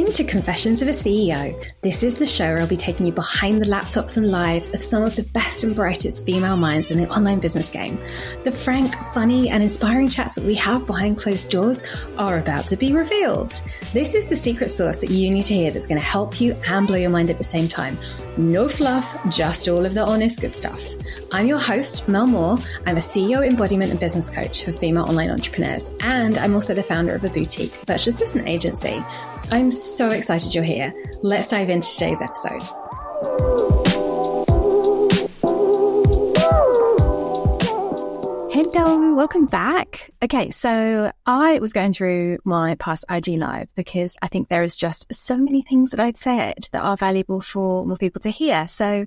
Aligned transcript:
listening 0.00 0.26
to 0.26 0.32
Confessions 0.32 0.80
of 0.80 0.88
a 0.88 0.92
CEO. 0.92 1.70
This 1.82 2.02
is 2.02 2.14
the 2.14 2.26
show 2.26 2.46
where 2.46 2.60
I'll 2.60 2.66
be 2.66 2.76
taking 2.76 3.04
you 3.04 3.12
behind 3.12 3.60
the 3.60 3.66
laptops 3.66 4.16
and 4.16 4.30
lives 4.30 4.72
of 4.72 4.82
some 4.82 5.02
of 5.02 5.14
the 5.14 5.24
best 5.24 5.62
and 5.62 5.74
brightest 5.76 6.24
female 6.24 6.56
minds 6.56 6.90
in 6.90 6.96
the 6.96 7.06
online 7.10 7.38
business 7.38 7.70
game. 7.70 8.00
The 8.44 8.50
frank, 8.50 8.94
funny, 9.12 9.50
and 9.50 9.62
inspiring 9.62 10.08
chats 10.08 10.36
that 10.36 10.44
we 10.44 10.54
have 10.54 10.86
behind 10.86 11.18
closed 11.18 11.50
doors 11.50 11.82
are 12.16 12.38
about 12.38 12.66
to 12.68 12.76
be 12.76 12.94
revealed. 12.94 13.62
This 13.92 14.14
is 14.14 14.26
the 14.26 14.36
secret 14.36 14.70
sauce 14.70 15.02
that 15.02 15.10
you 15.10 15.30
need 15.30 15.44
to 15.44 15.54
hear 15.54 15.70
that's 15.70 15.86
going 15.86 16.00
to 16.00 16.06
help 16.06 16.40
you 16.40 16.54
and 16.66 16.86
blow 16.86 16.96
your 16.96 17.10
mind 17.10 17.28
at 17.28 17.36
the 17.36 17.44
same 17.44 17.68
time. 17.68 17.98
No 18.38 18.70
fluff, 18.70 19.18
just 19.28 19.68
all 19.68 19.84
of 19.84 19.92
the 19.92 20.04
honest 20.04 20.40
good 20.40 20.56
stuff. 20.56 20.82
I'm 21.32 21.46
your 21.46 21.58
host, 21.58 22.08
Mel 22.08 22.26
Moore. 22.26 22.56
I'm 22.86 22.96
a 22.96 23.00
CEO 23.00 23.46
embodiment 23.46 23.90
and 23.90 24.00
business 24.00 24.30
coach 24.30 24.64
for 24.64 24.72
female 24.72 25.04
online 25.04 25.30
entrepreneurs, 25.30 25.90
and 26.00 26.38
I'm 26.38 26.54
also 26.54 26.74
the 26.74 26.82
founder 26.82 27.14
of 27.14 27.22
a 27.22 27.28
boutique 27.28 27.72
virtual 27.86 28.14
assistant 28.14 28.48
agency. 28.48 29.04
I'm 29.52 29.72
so 29.72 30.10
excited 30.10 30.54
you're 30.54 30.62
here. 30.62 30.94
Let's 31.22 31.48
dive 31.48 31.70
into 31.70 31.88
today's 31.88 32.22
episode. 32.22 32.62
Hello, 38.52 39.14
welcome 39.16 39.46
back. 39.46 40.12
Okay, 40.22 40.52
so 40.52 41.10
I 41.26 41.58
was 41.58 41.72
going 41.72 41.92
through 41.92 42.38
my 42.44 42.76
past 42.76 43.04
IG 43.10 43.38
live 43.38 43.68
because 43.74 44.16
I 44.22 44.28
think 44.28 44.48
there 44.48 44.62
is 44.62 44.76
just 44.76 45.12
so 45.12 45.36
many 45.36 45.62
things 45.62 45.90
that 45.90 45.98
I'd 45.98 46.16
said 46.16 46.68
that 46.70 46.82
are 46.82 46.96
valuable 46.96 47.40
for 47.40 47.84
more 47.84 47.96
people 47.96 48.20
to 48.20 48.30
hear. 48.30 48.68
So 48.68 49.06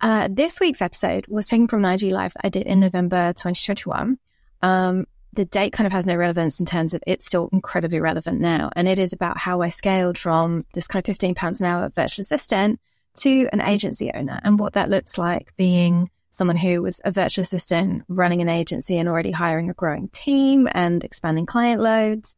uh, 0.00 0.28
this 0.30 0.60
week's 0.60 0.80
episode 0.80 1.26
was 1.26 1.48
taken 1.48 1.66
from 1.66 1.84
an 1.84 1.92
IG 1.92 2.12
live 2.12 2.34
that 2.34 2.46
I 2.46 2.50
did 2.50 2.68
in 2.68 2.78
November 2.78 3.32
2021. 3.32 4.16
Um, 4.62 5.06
the 5.34 5.44
date 5.46 5.72
kind 5.72 5.86
of 5.86 5.92
has 5.92 6.06
no 6.06 6.14
relevance 6.14 6.60
in 6.60 6.66
terms 6.66 6.94
of 6.94 7.02
it's 7.06 7.24
still 7.24 7.48
incredibly 7.52 8.00
relevant 8.00 8.40
now. 8.40 8.70
And 8.76 8.86
it 8.86 8.98
is 8.98 9.12
about 9.12 9.38
how 9.38 9.62
I 9.62 9.70
scaled 9.70 10.18
from 10.18 10.66
this 10.74 10.86
kind 10.86 11.02
of 11.02 11.06
15 11.06 11.34
pounds 11.34 11.60
an 11.60 11.66
hour 11.66 11.88
virtual 11.94 12.22
assistant 12.22 12.80
to 13.16 13.48
an 13.52 13.60
agency 13.60 14.10
owner 14.14 14.40
and 14.44 14.58
what 14.58 14.74
that 14.74 14.90
looks 14.90 15.18
like 15.18 15.54
being 15.56 16.10
someone 16.30 16.56
who 16.56 16.82
was 16.82 17.00
a 17.04 17.10
virtual 17.10 17.42
assistant 17.42 18.04
running 18.08 18.40
an 18.40 18.48
agency 18.48 18.96
and 18.96 19.08
already 19.08 19.30
hiring 19.30 19.68
a 19.68 19.74
growing 19.74 20.08
team 20.08 20.66
and 20.72 21.04
expanding 21.04 21.46
client 21.46 21.80
loads 21.80 22.36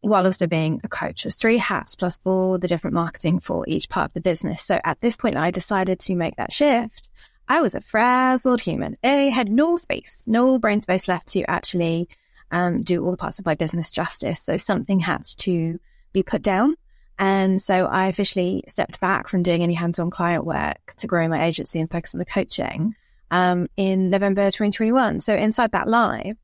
while 0.00 0.24
also 0.24 0.46
being 0.46 0.80
a 0.84 0.88
coach. 0.88 1.24
There's 1.24 1.34
three 1.34 1.58
hats 1.58 1.96
plus 1.96 2.20
all 2.24 2.58
the 2.58 2.68
different 2.68 2.94
marketing 2.94 3.40
for 3.40 3.64
each 3.68 3.88
part 3.88 4.10
of 4.10 4.14
the 4.14 4.20
business. 4.20 4.62
So 4.62 4.80
at 4.84 5.00
this 5.00 5.16
point, 5.16 5.36
I 5.36 5.50
decided 5.50 5.98
to 6.00 6.14
make 6.14 6.36
that 6.36 6.52
shift. 6.52 7.08
I 7.48 7.60
was 7.60 7.74
a 7.74 7.80
frazzled 7.80 8.60
human. 8.60 8.96
I 9.02 9.30
had 9.30 9.50
no 9.50 9.76
space, 9.76 10.22
no 10.26 10.58
brain 10.58 10.80
space 10.80 11.08
left 11.08 11.28
to 11.28 11.48
actually 11.50 12.08
um, 12.50 12.82
do 12.82 13.04
all 13.04 13.10
the 13.10 13.16
parts 13.16 13.38
of 13.38 13.46
my 13.46 13.54
business 13.54 13.90
justice. 13.90 14.42
So 14.42 14.56
something 14.56 15.00
had 15.00 15.24
to 15.38 15.78
be 16.12 16.22
put 16.22 16.42
down. 16.42 16.76
And 17.18 17.60
so 17.60 17.86
I 17.86 18.08
officially 18.08 18.64
stepped 18.68 19.00
back 19.00 19.28
from 19.28 19.42
doing 19.42 19.62
any 19.62 19.74
hands 19.74 19.98
on 19.98 20.10
client 20.10 20.44
work 20.44 20.94
to 20.98 21.06
grow 21.06 21.28
my 21.28 21.44
agency 21.44 21.80
and 21.80 21.90
focus 21.90 22.14
on 22.14 22.18
the 22.18 22.26
coaching 22.26 22.94
um, 23.30 23.68
in 23.76 24.10
November 24.10 24.46
2021. 24.46 25.20
So 25.20 25.34
inside 25.34 25.72
that 25.72 25.88
live, 25.88 26.36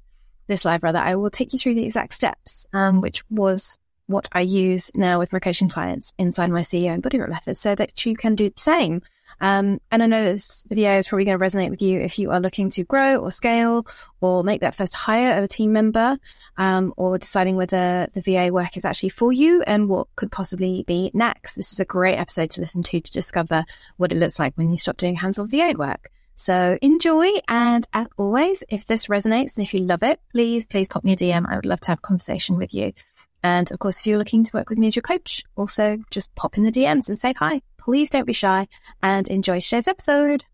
this 0.47 0.65
live 0.65 0.83
rather, 0.83 0.99
I 0.99 1.17
will 1.17 1.31
take 1.31 1.53
you 1.53 1.59
through 1.59 1.75
the 1.75 1.85
exact 1.85 2.15
steps, 2.15 2.67
um, 2.73 3.01
which 3.01 3.23
was 3.31 3.79
what 4.13 4.29
I 4.33 4.43
use 4.43 4.91
now 4.95 5.19
with 5.19 5.31
coaching 5.31 5.69
clients 5.69 6.13
inside 6.19 6.51
my 6.51 6.61
CEO 6.61 6.95
embodiment 6.95 7.31
method 7.31 7.57
so 7.57 7.75
that 7.75 8.07
you 8.07 8.15
can 8.17 8.37
do 8.37 8.51
the 8.51 8.61
same. 8.61 9.03
Um, 9.41 9.81
and 9.91 10.03
I 10.03 10.07
know 10.07 10.25
this 10.25 10.65
video 10.69 10.99
is 10.99 11.09
probably 11.09 11.25
going 11.25 11.39
to 11.39 11.45
resonate 11.45 11.71
with 11.71 11.83
you 11.83 12.01
if 12.01 12.19
you 12.19 12.31
are 12.31 12.41
looking 12.41 12.71
to 12.71 12.85
grow 12.85 13.17
or 13.17 13.31
scale 13.31 13.87
or 14.21 14.45
make 14.45 14.61
that 14.61 14.75
first 14.75 14.95
hire 14.95 15.37
of 15.39 15.45
a 15.45 15.49
team 15.49 15.73
member, 15.73 16.19
um, 16.59 16.93
or 16.97 17.19
deciding 17.19 17.57
whether 17.57 18.09
the 18.13 18.21
VA 18.21 18.53
work 18.53 18.77
is 18.77 18.85
actually 18.85 19.09
for 19.09 19.33
you 19.33 19.63
and 19.63 19.89
what 19.89 20.09
could 20.17 20.31
possibly 20.31 20.85
be 20.87 21.11
next. 21.15 21.55
This 21.55 21.73
is 21.73 21.81
a 21.81 21.85
great 21.85 22.17
episode 22.17 22.51
to 22.51 22.61
listen 22.61 22.83
to 22.85 23.01
to 23.01 23.11
discover 23.11 23.65
what 23.97 24.13
it 24.13 24.19
looks 24.19 24.39
like 24.39 24.55
when 24.57 24.71
you 24.71 24.79
stop 24.79 24.97
doing 24.97 25.17
hands-on 25.17 25.49
VA 25.49 25.75
work. 25.77 26.11
So 26.35 26.79
enjoy. 26.83 27.31
And 27.49 27.87
as 27.93 28.07
always, 28.17 28.65
if 28.69 28.87
this 28.87 29.07
resonates 29.07 29.57
and 29.57 29.65
if 29.65 29.75
you 29.75 29.81
love 29.81 30.03
it, 30.03 30.21
please, 30.31 30.67
please 30.67 30.89
pop 30.89 31.05
me 31.05 31.13
a 31.13 31.17
DM. 31.17 31.47
I 31.49 31.57
would 31.57 31.67
love 31.67 31.81
to 31.83 31.89
have 31.89 31.99
a 31.99 32.03
conversation 32.03 32.57
with 32.57 32.75
you. 32.75 32.93
And 33.43 33.71
of 33.73 33.79
course, 33.79 34.01
if 34.01 34.07
you're 34.07 34.19
looking 34.19 34.45
to 34.45 34.57
work 34.57 34.71
with 34.71 34.79
me 34.79 34.87
as 34.87 34.97
your 34.97 35.03
coach, 35.03 35.45
also 35.57 35.99
just 36.11 36.35
pop 36.35 36.57
in 36.57 36.65
the 36.65 36.71
DMs 36.71 37.09
and 37.09 37.19
say 37.19 37.35
hi. 37.37 37.63
Please 37.79 38.11
don't 38.11 38.27
be 38.27 38.33
shy 38.33 38.69
and 39.03 39.27
enjoy 39.29 39.61
today's 39.61 39.89
episode. 39.89 40.45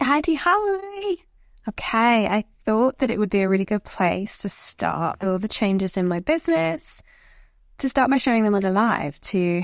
Heidi, 0.00 0.34
hi. 0.34 1.16
Okay, 1.68 2.26
I 2.26 2.44
thought 2.66 2.98
that 2.98 3.10
it 3.10 3.18
would 3.18 3.30
be 3.30 3.40
a 3.40 3.48
really 3.48 3.64
good 3.64 3.84
place 3.84 4.38
to 4.38 4.48
start 4.48 5.22
all 5.22 5.38
the 5.38 5.48
changes 5.48 5.96
in 5.96 6.08
my 6.08 6.20
business, 6.20 7.02
to 7.78 7.88
start 7.88 8.10
by 8.10 8.16
showing 8.16 8.44
them 8.44 8.54
on 8.54 8.62
live, 8.62 9.20
to 9.22 9.62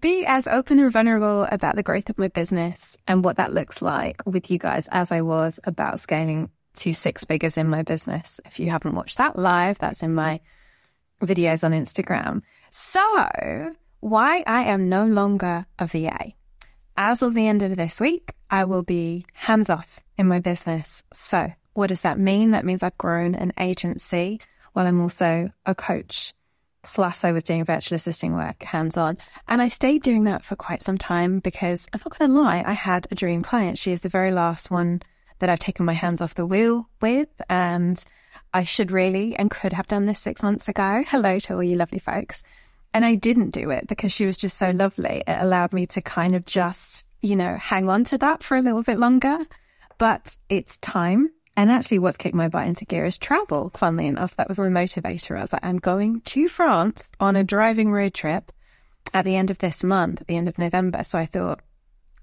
be 0.00 0.24
as 0.24 0.46
open 0.46 0.78
and 0.78 0.90
vulnerable 0.90 1.46
about 1.50 1.76
the 1.76 1.82
growth 1.82 2.08
of 2.08 2.18
my 2.18 2.28
business 2.28 2.96
and 3.06 3.22
what 3.22 3.36
that 3.36 3.52
looks 3.52 3.82
like 3.82 4.22
with 4.24 4.50
you 4.50 4.58
guys 4.58 4.88
as 4.92 5.12
I 5.12 5.20
was 5.20 5.60
about 5.64 6.00
scaling 6.00 6.48
to 6.76 6.94
six 6.94 7.24
figures 7.24 7.58
in 7.58 7.68
my 7.68 7.82
business. 7.82 8.40
If 8.46 8.58
you 8.58 8.70
haven't 8.70 8.94
watched 8.94 9.18
that 9.18 9.38
live, 9.38 9.78
that's 9.78 10.02
in 10.02 10.14
my 10.14 10.40
videos 11.20 11.64
on 11.64 11.72
Instagram. 11.72 12.42
So, 12.70 13.74
why 14.00 14.42
I 14.46 14.64
am 14.64 14.88
no 14.88 15.06
longer 15.06 15.66
a 15.78 15.86
VA. 15.86 16.32
As 16.96 17.22
of 17.22 17.34
the 17.34 17.46
end 17.46 17.62
of 17.62 17.76
this 17.76 18.00
week, 18.00 18.32
I 18.50 18.64
will 18.64 18.82
be 18.82 19.26
hands 19.32 19.70
off 19.70 20.00
in 20.18 20.26
my 20.28 20.38
business. 20.38 21.02
So, 21.12 21.52
what 21.74 21.88
does 21.88 22.02
that 22.02 22.18
mean? 22.18 22.50
That 22.50 22.64
means 22.64 22.82
I've 22.82 22.98
grown 22.98 23.34
an 23.34 23.52
agency 23.58 24.40
while 24.72 24.86
I'm 24.86 25.00
also 25.00 25.50
a 25.66 25.74
coach 25.74 26.34
Plus, 26.82 27.24
I 27.24 27.32
was 27.32 27.42
doing 27.42 27.64
virtual 27.64 27.96
assisting 27.96 28.34
work 28.34 28.62
hands 28.62 28.96
on. 28.96 29.18
And 29.48 29.60
I 29.60 29.68
stayed 29.68 30.02
doing 30.02 30.24
that 30.24 30.44
for 30.44 30.56
quite 30.56 30.82
some 30.82 30.98
time 30.98 31.40
because 31.40 31.86
I'm 31.92 32.00
not 32.04 32.18
going 32.18 32.30
to 32.30 32.40
lie, 32.40 32.64
I 32.66 32.72
had 32.72 33.06
a 33.10 33.14
dream 33.14 33.42
client. 33.42 33.78
She 33.78 33.92
is 33.92 34.00
the 34.00 34.08
very 34.08 34.30
last 34.30 34.70
one 34.70 35.02
that 35.40 35.50
I've 35.50 35.58
taken 35.58 35.84
my 35.84 35.92
hands 35.92 36.20
off 36.20 36.34
the 36.34 36.46
wheel 36.46 36.88
with. 37.00 37.28
And 37.48 38.02
I 38.54 38.64
should 38.64 38.90
really 38.90 39.36
and 39.36 39.50
could 39.50 39.72
have 39.72 39.86
done 39.86 40.06
this 40.06 40.20
six 40.20 40.42
months 40.42 40.68
ago. 40.68 41.04
Hello 41.06 41.38
to 41.40 41.54
all 41.54 41.62
you 41.62 41.76
lovely 41.76 41.98
folks. 41.98 42.42
And 42.94 43.04
I 43.04 43.14
didn't 43.14 43.50
do 43.50 43.70
it 43.70 43.86
because 43.86 44.12
she 44.12 44.26
was 44.26 44.36
just 44.36 44.56
so 44.56 44.70
lovely. 44.70 45.22
It 45.26 45.38
allowed 45.40 45.72
me 45.72 45.86
to 45.88 46.00
kind 46.00 46.34
of 46.34 46.46
just, 46.46 47.04
you 47.20 47.36
know, 47.36 47.56
hang 47.56 47.88
on 47.88 48.04
to 48.04 48.18
that 48.18 48.42
for 48.42 48.56
a 48.56 48.62
little 48.62 48.82
bit 48.82 48.98
longer. 48.98 49.46
But 49.98 50.36
it's 50.48 50.76
time 50.78 51.30
and 51.60 51.70
actually, 51.70 51.98
what's 51.98 52.16
kicked 52.16 52.34
my 52.34 52.48
butt 52.48 52.66
into 52.66 52.86
gear 52.86 53.04
is 53.04 53.18
travel. 53.18 53.70
Funnily 53.74 54.06
enough, 54.06 54.34
that 54.36 54.48
was 54.48 54.58
my 54.58 54.68
motivator. 54.68 55.36
I 55.36 55.42
was 55.42 55.52
like, 55.52 55.62
I'm 55.64 55.76
going 55.78 56.22
to 56.22 56.48
France 56.48 57.10
on 57.20 57.36
a 57.36 57.44
driving 57.44 57.92
road 57.92 58.14
trip 58.14 58.50
at 59.12 59.26
the 59.26 59.36
end 59.36 59.50
of 59.50 59.58
this 59.58 59.84
month, 59.84 60.22
at 60.22 60.26
the 60.26 60.38
end 60.38 60.48
of 60.48 60.58
November. 60.58 61.04
So 61.04 61.18
I 61.18 61.26
thought, 61.26 61.60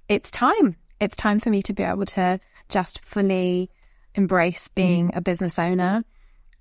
it's 0.09 0.31
time. 0.31 0.77
It's 0.99 1.15
time 1.15 1.39
for 1.39 1.49
me 1.49 1.61
to 1.63 1.73
be 1.73 1.83
able 1.83 2.05
to 2.05 2.39
just 2.69 3.03
fully 3.03 3.69
embrace 4.15 4.67
being 4.67 5.11
a 5.13 5.21
business 5.21 5.59
owner, 5.59 6.03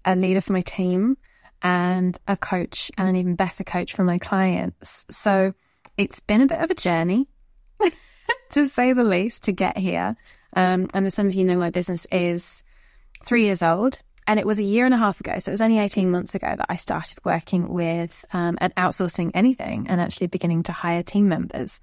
a 0.05 0.15
leader 0.15 0.41
for 0.41 0.53
my 0.53 0.61
team, 0.61 1.17
and 1.63 2.19
a 2.29 2.37
coach, 2.37 2.91
and 2.99 3.09
an 3.09 3.17
even 3.17 3.35
better 3.35 3.65
coach 3.65 3.95
for 3.95 4.05
my 4.05 4.19
clients. 4.19 5.07
So 5.11 5.55
it's 5.97 6.21
been 6.21 6.43
a 6.43 6.47
bit 6.47 6.61
of 6.61 6.71
a 6.71 6.75
journey, 6.75 7.29
to 8.51 8.69
say 8.69 8.93
the 8.93 9.05
least, 9.05 9.45
to 9.45 9.53
get 9.53 9.79
here. 9.79 10.17
Um, 10.55 10.89
and 10.93 11.07
as 11.07 11.15
some 11.15 11.27
of 11.27 11.35
you 11.35 11.45
know, 11.45 11.57
my 11.57 11.71
business 11.71 12.07
is 12.13 12.63
three 13.25 13.45
years 13.45 13.63
old. 13.63 14.01
And 14.29 14.41
it 14.41 14.47
was 14.47 14.59
a 14.59 14.65
year 14.65 14.85
and 14.85 14.95
a 14.95 14.99
half 14.99 15.21
ago. 15.21 15.39
So 15.39 15.51
it 15.51 15.53
was 15.53 15.61
only 15.61 15.79
18 15.79 16.11
months 16.11 16.35
ago 16.35 16.53
that 16.57 16.67
I 16.69 16.77
started 16.77 17.25
working 17.25 17.69
with 17.69 18.25
um, 18.33 18.59
and 18.61 18.75
outsourcing 18.75 19.31
anything 19.35 19.87
and 19.89 20.01
actually 20.01 20.27
beginning 20.27 20.65
to 20.65 20.73
hire 20.73 21.05
team 21.05 21.29
members. 21.29 21.81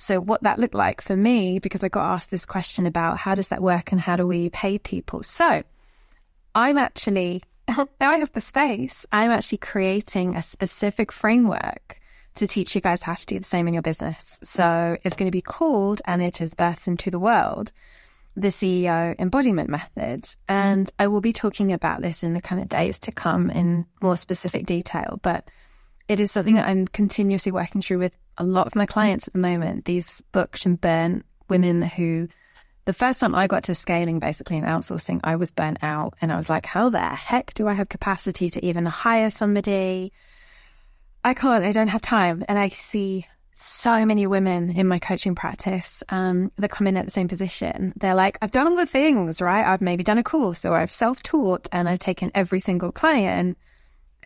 So 0.00 0.18
what 0.18 0.42
that 0.42 0.58
looked 0.58 0.74
like 0.74 1.02
for 1.02 1.16
me, 1.16 1.58
because 1.58 1.84
I 1.84 1.88
got 1.88 2.12
asked 2.12 2.30
this 2.30 2.46
question 2.46 2.86
about 2.86 3.18
how 3.18 3.34
does 3.34 3.48
that 3.48 3.62
work 3.62 3.92
and 3.92 4.00
how 4.00 4.16
do 4.16 4.26
we 4.26 4.48
pay 4.48 4.78
people? 4.78 5.22
So 5.22 5.62
I'm 6.54 6.78
actually, 6.78 7.42
now 7.68 7.86
I 8.00 8.18
have 8.18 8.32
the 8.32 8.40
space, 8.40 9.04
I'm 9.12 9.30
actually 9.30 9.58
creating 9.58 10.36
a 10.36 10.42
specific 10.42 11.12
framework 11.12 12.00
to 12.36 12.46
teach 12.46 12.74
you 12.74 12.80
guys 12.80 13.02
how 13.02 13.14
to 13.14 13.26
do 13.26 13.38
the 13.38 13.44
same 13.44 13.68
in 13.68 13.74
your 13.74 13.82
business. 13.82 14.40
So 14.42 14.96
it's 15.04 15.16
going 15.16 15.30
to 15.30 15.36
be 15.36 15.42
called, 15.42 16.00
and 16.06 16.22
it 16.22 16.40
is 16.40 16.54
birthed 16.54 16.86
into 16.86 17.10
the 17.10 17.18
world, 17.18 17.72
the 18.36 18.48
CEO 18.48 19.18
embodiment 19.18 19.68
method. 19.68 20.22
Mm-hmm. 20.22 20.52
And 20.52 20.92
I 20.98 21.08
will 21.08 21.20
be 21.20 21.32
talking 21.32 21.72
about 21.72 22.00
this 22.00 22.22
in 22.22 22.32
the 22.32 22.40
kind 22.40 22.62
of 22.62 22.68
days 22.68 22.98
to 23.00 23.12
come 23.12 23.50
in 23.50 23.84
more 24.00 24.16
specific 24.16 24.64
detail, 24.64 25.18
but 25.22 25.50
it 26.08 26.20
is 26.20 26.32
something 26.32 26.54
mm-hmm. 26.54 26.62
that 26.62 26.70
I'm 26.70 26.88
continuously 26.88 27.52
working 27.52 27.82
through 27.82 27.98
with 27.98 28.16
a 28.40 28.44
lot 28.44 28.66
of 28.66 28.74
my 28.74 28.86
clients 28.86 29.28
at 29.28 29.34
the 29.34 29.38
moment. 29.38 29.84
These 29.84 30.22
booked 30.32 30.64
and 30.66 30.80
burnt 30.80 31.24
women 31.48 31.82
who 31.82 32.28
the 32.86 32.92
first 32.94 33.20
time 33.20 33.34
I 33.34 33.46
got 33.46 33.64
to 33.64 33.74
scaling 33.74 34.18
basically 34.18 34.56
and 34.56 34.66
outsourcing, 34.66 35.20
I 35.22 35.36
was 35.36 35.50
burnt 35.50 35.78
out 35.82 36.14
and 36.20 36.32
I 36.32 36.36
was 36.36 36.48
like, 36.48 36.66
how 36.66 36.88
the 36.88 37.00
heck 37.00 37.52
do 37.54 37.68
I 37.68 37.74
have 37.74 37.90
capacity 37.90 38.48
to 38.48 38.64
even 38.64 38.86
hire 38.86 39.30
somebody? 39.30 40.12
I 41.22 41.34
can't, 41.34 41.64
I 41.64 41.72
don't 41.72 41.88
have 41.88 42.00
time. 42.00 42.42
And 42.48 42.58
I 42.58 42.70
see 42.70 43.26
so 43.54 44.06
many 44.06 44.26
women 44.26 44.70
in 44.70 44.88
my 44.88 44.98
coaching 44.98 45.34
practice 45.34 46.02
um, 46.08 46.50
that 46.56 46.70
come 46.70 46.86
in 46.86 46.96
at 46.96 47.04
the 47.04 47.10
same 47.10 47.28
position. 47.28 47.92
They're 47.96 48.14
like, 48.14 48.38
I've 48.40 48.50
done 48.50 48.66
all 48.66 48.76
the 48.76 48.86
things, 48.86 49.42
right? 49.42 49.66
I've 49.66 49.82
maybe 49.82 50.02
done 50.02 50.16
a 50.16 50.22
course 50.22 50.64
or 50.64 50.74
I've 50.76 50.90
self 50.90 51.22
taught 51.22 51.68
and 51.70 51.86
I've 51.86 51.98
taken 51.98 52.32
every 52.34 52.60
single 52.60 52.90
client. 52.90 53.58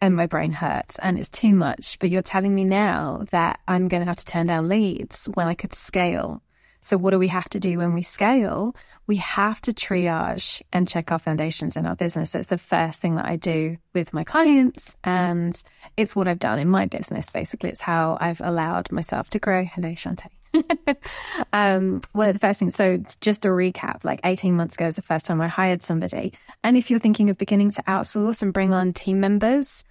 And 0.01 0.15
my 0.15 0.27
brain 0.27 0.53
hurts 0.53 0.99
and 1.01 1.19
it's 1.19 1.31
too 1.31 1.55
much. 1.55 1.99
But 1.99 2.11
you're 2.11 2.23
telling 2.23 2.55
me 2.55 2.65
now 2.65 3.25
that 3.31 3.61
I'm 3.69 3.89
going 3.89 4.03
to 4.03 4.07
have 4.07 4.17
to 4.17 4.25
turn 4.25 4.47
down 4.47 4.69
leads 4.69 5.27
when 5.35 5.47
I 5.47 5.55
could 5.55 5.75
scale. 5.75 6.43
So 6.81 6.99
what 6.99 7.13
do 7.13 7.19
we 7.19 7.29
have 7.29 7.49
to 7.49 7.61
do 7.61 7.79
when 7.79 7.95
we 7.95 8.03
scale? 8.03 8.77
We 9.07 9.17
have 9.17 9.59
to 9.63 9.73
triage 9.73 10.61
and 10.71 10.87
check 10.87 11.11
our 11.11 11.19
foundations 11.19 11.79
in 11.79 11.87
our 11.87 11.97
business. 11.97 12.35
It's 12.35 12.49
the 12.49 12.59
first 12.59 13.01
thing 13.01 13.17
that 13.17 13.25
I 13.25 13.37
do 13.37 13.79
with 13.95 14.13
my 14.13 14.23
clients. 14.23 14.95
And 15.03 15.59
it's 15.97 16.15
what 16.15 16.29
I've 16.29 16.39
done 16.39 16.59
in 16.59 16.69
my 16.69 16.85
business. 16.85 17.31
Basically, 17.31 17.71
it's 17.71 17.81
how 17.81 18.19
I've 18.21 18.43
allowed 18.43 18.93
myself 18.93 19.31
to 19.31 19.39
grow. 19.39 19.65
Hello, 19.65 19.91
Shantae. 19.91 20.29
um, 21.53 22.01
one 22.13 22.29
of 22.29 22.35
the 22.35 22.41
first 22.41 22.59
things. 22.59 22.75
So, 22.75 23.03
just 23.21 23.43
to 23.43 23.49
recap, 23.49 24.05
like 24.05 24.21
18 24.25 24.55
months 24.55 24.75
ago 24.75 24.87
is 24.87 24.97
the 24.97 25.03
first 25.03 25.27
time 25.27 25.41
I 25.41 25.49
hired 25.49 25.83
somebody. 25.83 26.33
And 26.63 26.77
if 26.77 26.91
you're 26.91 27.01
thinking 27.01 27.31
of 27.31 27.39
beginning 27.39 27.71
to 27.73 27.83
outsource 27.83 28.43
and 28.43 28.53
bring 28.53 28.73
on 28.73 28.93
team 28.93 29.21
members, 29.21 29.85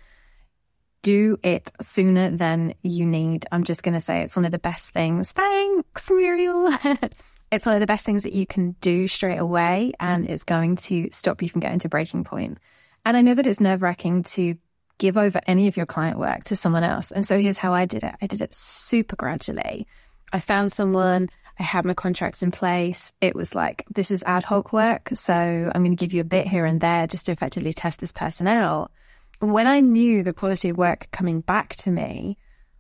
do 1.02 1.38
it 1.44 1.72
sooner 1.82 2.30
than 2.32 2.74
you 2.82 3.06
need. 3.06 3.46
I'm 3.52 3.64
just 3.64 3.84
going 3.84 3.94
to 3.94 4.02
say 4.02 4.22
it's 4.22 4.36
one 4.36 4.46
of 4.46 4.52
the 4.52 4.60
best 4.60 4.92
things. 4.92 5.32
Thanks, 5.32 6.10
Muriel. 6.10 6.78
it's 7.52 7.66
one 7.66 7.76
of 7.76 7.82
the 7.82 7.88
best 7.88 8.06
things 8.06 8.24
that 8.24 8.34
you 8.34 8.48
can 8.48 8.76
do 8.82 9.08
straight 9.08 9.38
away, 9.38 9.94
and 10.00 10.30
it's 10.30 10.44
going 10.44 10.78
to 10.78 11.10
stop 11.12 11.42
you 11.42 11.50
from 11.50 11.62
getting 11.62 11.80
to 11.80 11.90
breaking 11.90 12.24
point. 12.24 12.58
And 13.06 13.18
I 13.18 13.22
know 13.22 13.34
that 13.36 13.46
it's 13.46 13.60
nerve 13.60 13.82
wracking 13.82 14.24
to 14.24 14.56
give 14.98 15.18
over 15.18 15.42
any 15.48 15.68
of 15.68 15.76
your 15.76 15.86
client 15.86 16.18
work 16.18 16.46
to 16.46 16.56
someone 16.56 16.84
else. 16.84 17.12
And 17.12 17.26
so 17.26 17.40
here's 17.40 17.58
how 17.58 17.74
I 17.74 17.86
did 17.86 18.04
it 18.04 18.16
I 18.22 18.28
did 18.28 18.42
it 18.42 18.56
super 18.56 19.16
gradually. 19.16 19.88
I 20.34 20.40
found 20.40 20.74
someone, 20.74 21.30
I 21.60 21.64
had 21.64 21.86
my 21.86 21.94
contracts 21.94 22.42
in 22.42 22.50
place. 22.50 23.14
It 23.22 23.36
was 23.36 23.54
like, 23.54 23.86
this 23.94 24.10
is 24.10 24.24
ad 24.24 24.44
hoc 24.44 24.74
work. 24.74 25.10
So 25.14 25.34
I'm 25.34 25.84
going 25.84 25.96
to 25.96 26.04
give 26.04 26.12
you 26.12 26.22
a 26.22 26.26
bit 26.26 26.48
here 26.48 26.66
and 26.66 26.82
there 26.82 27.06
just 27.06 27.28
to 27.28 27.32
effectively 27.32 27.72
test 27.72 28.00
this 28.00 28.12
person 28.12 28.48
out. 28.48 28.92
When 29.40 29.68
I 29.68 29.80
knew 29.80 30.24
the 30.24 30.34
quality 30.34 30.70
of 30.70 30.78
work 30.78 31.08
coming 31.12 31.42
back 31.42 31.76
to 31.78 31.92
me 31.92 32.38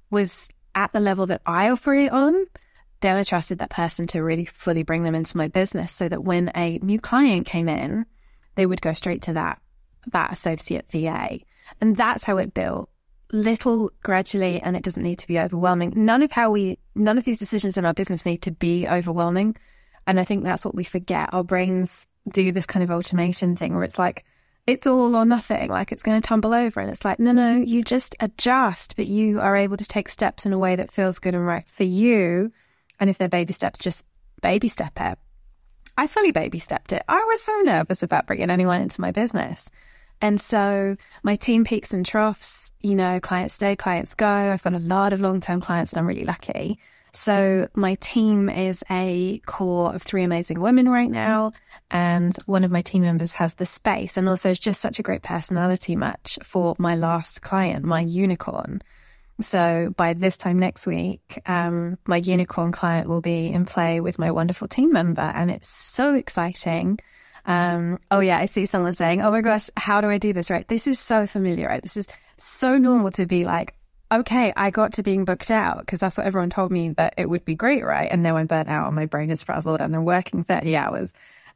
was 0.09 0.49
at 0.73 0.91
the 0.93 0.99
level 0.99 1.27
that 1.27 1.41
I 1.45 1.69
operate 1.69 2.11
on, 2.11 2.45
then 3.01 3.17
I 3.17 3.23
trusted 3.23 3.59
that 3.59 3.69
person 3.69 4.07
to 4.07 4.23
really 4.23 4.45
fully 4.45 4.81
bring 4.81 5.03
them 5.03 5.13
into 5.13 5.37
my 5.37 5.47
business 5.47 5.91
so 5.91 6.09
that 6.09 6.23
when 6.23 6.51
a 6.55 6.79
new 6.79 6.99
client 6.99 7.45
came 7.45 7.69
in, 7.69 8.05
they 8.55 8.65
would 8.65 8.81
go 8.81 8.93
straight 8.93 9.21
to 9.23 9.33
that, 9.33 9.61
that 10.11 10.31
associate 10.31 10.89
VA. 10.89 11.39
And 11.79 11.95
that's 11.95 12.23
how 12.23 12.37
it 12.37 12.53
built 12.53 12.89
little 13.33 13.91
gradually 14.03 14.61
and 14.61 14.77
it 14.77 14.83
doesn't 14.83 15.03
need 15.03 15.19
to 15.19 15.27
be 15.27 15.39
overwhelming. 15.39 15.91
None 15.95 16.21
of 16.21 16.31
how 16.31 16.51
we, 16.51 16.77
none 16.95 17.17
of 17.17 17.25
these 17.25 17.39
decisions 17.39 17.77
in 17.77 17.83
our 17.83 17.93
business 17.93 18.25
need 18.25 18.43
to 18.43 18.51
be 18.51 18.87
overwhelming. 18.87 19.57
And 20.07 20.19
I 20.19 20.23
think 20.23 20.43
that's 20.43 20.63
what 20.63 20.75
we 20.75 20.83
forget. 20.83 21.29
Our 21.33 21.43
brains 21.43 22.07
do 22.31 22.51
this 22.51 22.65
kind 22.65 22.83
of 22.83 22.91
automation 22.91 23.57
thing 23.57 23.73
where 23.73 23.83
it's 23.83 23.99
like, 23.99 24.23
it's 24.65 24.87
all 24.87 25.15
or 25.15 25.25
nothing, 25.25 25.69
like 25.69 25.91
it's 25.91 26.03
going 26.03 26.21
to 26.21 26.25
tumble 26.25 26.53
over. 26.53 26.79
And 26.79 26.89
it's 26.89 27.03
like, 27.03 27.19
no, 27.19 27.33
no, 27.33 27.55
you 27.57 27.83
just 27.83 28.15
adjust, 28.21 28.95
but 28.95 29.07
you 29.07 29.41
are 29.41 29.57
able 29.57 29.75
to 29.75 29.85
take 29.85 30.07
steps 30.07 30.45
in 30.45 30.53
a 30.53 30.57
way 30.57 30.75
that 30.75 30.91
feels 30.91 31.19
good 31.19 31.35
and 31.35 31.45
right 31.45 31.67
for 31.67 31.83
you. 31.83 32.51
And 32.99 33.09
if 33.09 33.17
they're 33.17 33.27
baby 33.27 33.51
steps, 33.51 33.79
just 33.79 34.05
baby 34.41 34.69
step 34.69 34.93
it. 34.99 35.17
I 35.97 36.07
fully 36.07 36.31
baby 36.31 36.59
stepped 36.59 36.93
it. 36.93 37.03
I 37.07 37.23
was 37.23 37.41
so 37.41 37.59
nervous 37.61 38.03
about 38.03 38.25
bringing 38.27 38.49
anyone 38.49 38.81
into 38.81 39.01
my 39.01 39.11
business. 39.11 39.69
And 40.23 40.39
so 40.39 40.95
my 41.21 41.35
team 41.35 41.65
peaks 41.65 41.91
and 41.91 42.05
troughs, 42.05 42.71
you 42.79 42.95
know, 42.95 43.19
clients 43.19 43.55
stay, 43.55 43.75
clients 43.75 44.15
go. 44.15 44.25
I've 44.25 44.63
got 44.63 44.73
a 44.73 44.79
lot 44.79 45.11
of 45.11 45.19
long 45.19 45.41
term 45.41 45.59
clients 45.59 45.91
and 45.91 45.99
I'm 45.99 46.07
really 46.07 46.23
lucky. 46.23 46.79
So 47.11 47.67
my 47.75 47.95
team 47.95 48.47
is 48.49 48.85
a 48.89 49.39
core 49.45 49.93
of 49.93 50.01
three 50.01 50.23
amazing 50.23 50.61
women 50.61 50.87
right 50.87 51.11
now. 51.11 51.51
And 51.91 52.33
one 52.45 52.63
of 52.63 52.71
my 52.71 52.81
team 52.81 53.01
members 53.01 53.33
has 53.33 53.55
the 53.55 53.65
space 53.65 54.15
and 54.15 54.29
also 54.29 54.51
is 54.51 54.59
just 54.59 54.79
such 54.79 54.97
a 54.97 55.03
great 55.03 55.23
personality 55.23 55.97
match 55.97 56.39
for 56.41 56.73
my 56.79 56.95
last 56.95 57.41
client, 57.41 57.83
my 57.83 57.99
unicorn. 57.99 58.81
So 59.41 59.93
by 59.97 60.13
this 60.13 60.37
time 60.37 60.57
next 60.57 60.87
week, 60.87 61.41
um, 61.47 61.97
my 62.05 62.17
unicorn 62.17 62.71
client 62.71 63.09
will 63.09 63.19
be 63.19 63.47
in 63.47 63.65
play 63.65 63.99
with 63.99 64.17
my 64.17 64.31
wonderful 64.31 64.69
team 64.69 64.93
member. 64.93 65.33
And 65.35 65.51
it's 65.51 65.67
so 65.67 66.15
exciting 66.15 66.99
um, 67.45 67.99
oh 68.09 68.19
yeah, 68.19 68.37
I 68.37 68.45
see 68.45 68.65
someone 68.65 68.93
saying, 68.93 69.21
"Oh 69.21 69.31
my 69.31 69.41
gosh, 69.41 69.69
how 69.75 70.01
do 70.01 70.09
I 70.09 70.17
do 70.17 70.33
this?" 70.33 70.49
Right? 70.49 70.67
This 70.67 70.87
is 70.87 70.99
so 70.99 71.27
familiar. 71.27 71.67
Right? 71.67 71.81
This 71.81 71.97
is 71.97 72.07
so 72.37 72.77
normal 72.77 73.11
to 73.11 73.25
be 73.25 73.45
like, 73.45 73.75
"Okay, 74.11 74.53
I 74.55 74.69
got 74.69 74.93
to 74.93 75.03
being 75.03 75.25
booked 75.25 75.51
out 75.51 75.79
because 75.79 75.99
that's 75.99 76.17
what 76.17 76.25
everyone 76.25 76.49
told 76.49 76.71
me 76.71 76.89
that 76.91 77.15
it 77.17 77.29
would 77.29 77.43
be 77.43 77.55
great, 77.55 77.83
right?" 77.83 78.09
And 78.09 78.23
now 78.23 78.37
I'm 78.37 78.47
burnt 78.47 78.69
out 78.69 78.87
and 78.87 78.95
my 78.95 79.05
brain 79.07 79.29
is 79.29 79.43
frazzled 79.43 79.81
and 79.81 79.95
I'm 79.95 80.05
working 80.05 80.43
thirty 80.43 80.75
hours, 80.75 81.13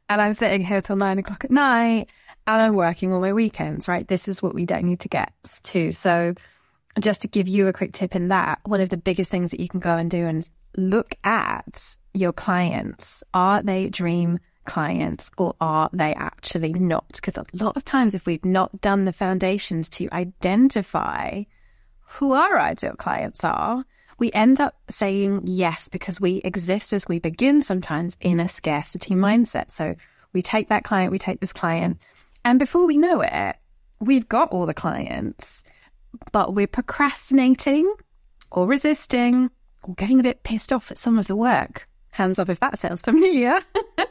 and 0.08 0.20
I'm 0.20 0.34
sitting 0.34 0.64
here 0.64 0.82
till 0.82 0.96
nine 0.96 1.18
o'clock 1.18 1.44
at 1.44 1.50
night 1.50 2.08
and 2.46 2.62
I'm 2.62 2.74
working 2.74 3.12
all 3.12 3.20
my 3.20 3.32
weekends. 3.32 3.88
Right? 3.88 4.06
This 4.06 4.28
is 4.28 4.42
what 4.42 4.54
we 4.54 4.66
don't 4.66 4.84
need 4.84 5.00
to 5.00 5.08
get 5.08 5.32
to. 5.64 5.92
So, 5.92 6.34
just 7.00 7.22
to 7.22 7.28
give 7.28 7.48
you 7.48 7.66
a 7.66 7.72
quick 7.72 7.94
tip 7.94 8.14
in 8.14 8.28
that, 8.28 8.60
one 8.64 8.82
of 8.82 8.90
the 8.90 8.96
biggest 8.98 9.30
things 9.30 9.52
that 9.52 9.60
you 9.60 9.68
can 9.68 9.80
go 9.80 9.96
and 9.96 10.10
do 10.10 10.26
and 10.26 10.48
look 10.76 11.14
at 11.24 11.96
your 12.12 12.32
clients 12.32 13.24
are 13.32 13.62
they 13.62 13.88
dream 13.88 14.38
clients 14.68 15.32
or 15.36 15.56
are 15.60 15.90
they 15.92 16.14
actually 16.14 16.72
not? 16.72 17.06
Because 17.14 17.36
a 17.36 17.44
lot 17.52 17.76
of 17.76 17.84
times, 17.84 18.14
if 18.14 18.26
we've 18.26 18.44
not 18.44 18.80
done 18.80 19.04
the 19.04 19.12
foundations 19.12 19.88
to 19.90 20.08
identify 20.12 21.42
who 22.02 22.32
our 22.32 22.58
ideal 22.58 22.94
clients 22.94 23.42
are, 23.44 23.84
we 24.18 24.32
end 24.32 24.60
up 24.60 24.76
saying 24.88 25.42
yes 25.44 25.88
because 25.88 26.20
we 26.20 26.40
exist 26.44 26.92
as 26.92 27.06
we 27.08 27.18
begin 27.18 27.62
sometimes 27.62 28.16
in 28.20 28.40
a 28.40 28.48
scarcity 28.48 29.14
mindset. 29.14 29.70
So 29.70 29.94
we 30.32 30.42
take 30.42 30.68
that 30.68 30.84
client, 30.84 31.12
we 31.12 31.18
take 31.18 31.40
this 31.40 31.52
client, 31.52 31.98
and 32.44 32.58
before 32.58 32.86
we 32.86 32.96
know 32.96 33.20
it, 33.20 33.56
we've 34.00 34.28
got 34.28 34.50
all 34.50 34.66
the 34.66 34.74
clients, 34.74 35.64
but 36.32 36.54
we're 36.54 36.66
procrastinating 36.66 37.92
or 38.50 38.66
resisting 38.66 39.50
or 39.82 39.94
getting 39.94 40.20
a 40.20 40.22
bit 40.22 40.42
pissed 40.42 40.72
off 40.72 40.90
at 40.90 40.98
some 40.98 41.18
of 41.18 41.26
the 41.26 41.36
work. 41.36 41.88
Hands 42.10 42.38
up 42.38 42.48
if 42.48 42.60
that 42.60 42.78
sounds 42.78 43.02
familiar. 43.02 43.60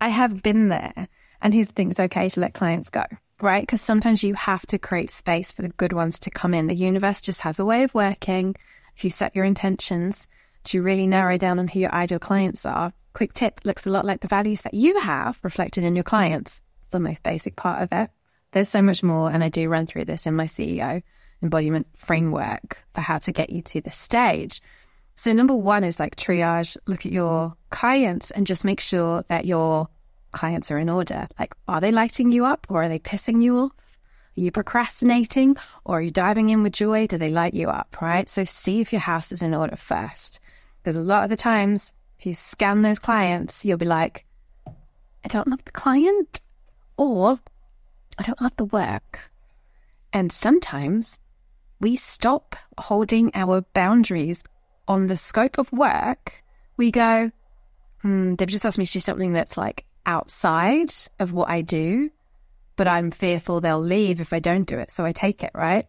I 0.00 0.08
have 0.08 0.42
been 0.42 0.68
there. 0.68 1.08
And 1.42 1.54
here's 1.54 1.68
the 1.68 1.72
thing 1.72 1.90
it's 1.90 2.00
okay 2.00 2.28
to 2.28 2.40
let 2.40 2.54
clients 2.54 2.90
go, 2.90 3.04
right? 3.40 3.62
Because 3.62 3.80
sometimes 3.80 4.22
you 4.22 4.34
have 4.34 4.66
to 4.66 4.78
create 4.78 5.10
space 5.10 5.52
for 5.52 5.62
the 5.62 5.68
good 5.70 5.92
ones 5.92 6.18
to 6.20 6.30
come 6.30 6.54
in. 6.54 6.66
The 6.66 6.74
universe 6.74 7.20
just 7.20 7.40
has 7.42 7.58
a 7.58 7.64
way 7.64 7.82
of 7.82 7.94
working. 7.94 8.54
If 8.96 9.04
you 9.04 9.10
set 9.10 9.34
your 9.34 9.44
intentions 9.44 10.28
to 10.64 10.82
really 10.82 11.06
narrow 11.06 11.38
down 11.38 11.58
on 11.58 11.68
who 11.68 11.80
your 11.80 11.94
ideal 11.94 12.18
clients 12.18 12.66
are, 12.66 12.92
quick 13.14 13.32
tip 13.32 13.60
looks 13.64 13.86
a 13.86 13.90
lot 13.90 14.04
like 14.04 14.20
the 14.20 14.28
values 14.28 14.62
that 14.62 14.74
you 14.74 15.00
have 15.00 15.38
reflected 15.42 15.84
in 15.84 15.96
your 15.96 16.04
clients. 16.04 16.62
It's 16.82 16.90
the 16.90 17.00
most 17.00 17.22
basic 17.22 17.56
part 17.56 17.82
of 17.82 17.88
it. 17.92 18.10
There's 18.52 18.68
so 18.68 18.82
much 18.82 19.02
more, 19.02 19.30
and 19.30 19.44
I 19.44 19.48
do 19.48 19.68
run 19.68 19.86
through 19.86 20.06
this 20.06 20.26
in 20.26 20.34
my 20.34 20.46
CEO 20.46 21.02
embodiment 21.42 21.86
framework 21.94 22.78
for 22.94 23.00
how 23.00 23.18
to 23.18 23.32
get 23.32 23.50
you 23.50 23.62
to 23.62 23.80
the 23.80 23.90
stage. 23.90 24.60
So, 25.20 25.34
number 25.34 25.54
one 25.54 25.84
is 25.84 26.00
like 26.00 26.16
triage, 26.16 26.78
look 26.86 27.04
at 27.04 27.12
your 27.12 27.54
clients 27.68 28.30
and 28.30 28.46
just 28.46 28.64
make 28.64 28.80
sure 28.80 29.22
that 29.28 29.44
your 29.44 29.86
clients 30.32 30.70
are 30.70 30.78
in 30.78 30.88
order. 30.88 31.28
Like, 31.38 31.52
are 31.68 31.78
they 31.78 31.92
lighting 31.92 32.32
you 32.32 32.46
up 32.46 32.66
or 32.70 32.84
are 32.84 32.88
they 32.88 33.00
pissing 33.00 33.42
you 33.42 33.58
off? 33.58 33.98
Are 34.38 34.40
you 34.40 34.50
procrastinating 34.50 35.58
or 35.84 35.98
are 35.98 36.00
you 36.00 36.10
diving 36.10 36.48
in 36.48 36.62
with 36.62 36.72
joy? 36.72 37.06
Do 37.06 37.18
they 37.18 37.28
light 37.28 37.52
you 37.52 37.68
up, 37.68 38.00
right? 38.00 38.30
So, 38.30 38.46
see 38.46 38.80
if 38.80 38.94
your 38.94 39.02
house 39.02 39.30
is 39.30 39.42
in 39.42 39.52
order 39.52 39.76
first. 39.76 40.40
Because 40.82 40.96
a 40.96 41.04
lot 41.04 41.24
of 41.24 41.28
the 41.28 41.36
times, 41.36 41.92
if 42.18 42.24
you 42.24 42.32
scan 42.32 42.80
those 42.80 42.98
clients, 42.98 43.62
you'll 43.62 43.76
be 43.76 43.84
like, 43.84 44.24
I 44.66 45.28
don't 45.28 45.48
love 45.48 45.66
the 45.66 45.72
client 45.72 46.40
or 46.96 47.38
I 48.16 48.22
don't 48.22 48.40
love 48.40 48.56
the 48.56 48.64
work. 48.64 49.30
And 50.14 50.32
sometimes 50.32 51.20
we 51.78 51.96
stop 51.96 52.56
holding 52.78 53.30
our 53.34 53.60
boundaries 53.74 54.42
on 54.90 55.06
the 55.06 55.16
scope 55.16 55.56
of 55.56 55.72
work, 55.72 56.42
we 56.76 56.90
go, 56.90 57.30
hmm, 58.02 58.34
they've 58.34 58.48
just 58.48 58.64
asked 58.64 58.76
me 58.76 58.84
to 58.84 58.92
do 58.92 58.98
something 58.98 59.32
that's 59.32 59.56
like 59.56 59.84
outside 60.04 60.92
of 61.20 61.32
what 61.32 61.48
I 61.48 61.62
do, 61.62 62.10
but 62.74 62.88
I'm 62.88 63.12
fearful 63.12 63.60
they'll 63.60 63.80
leave 63.80 64.20
if 64.20 64.32
I 64.32 64.40
don't 64.40 64.64
do 64.64 64.80
it. 64.80 64.90
So 64.90 65.04
I 65.04 65.12
take 65.12 65.44
it, 65.44 65.52
right? 65.54 65.86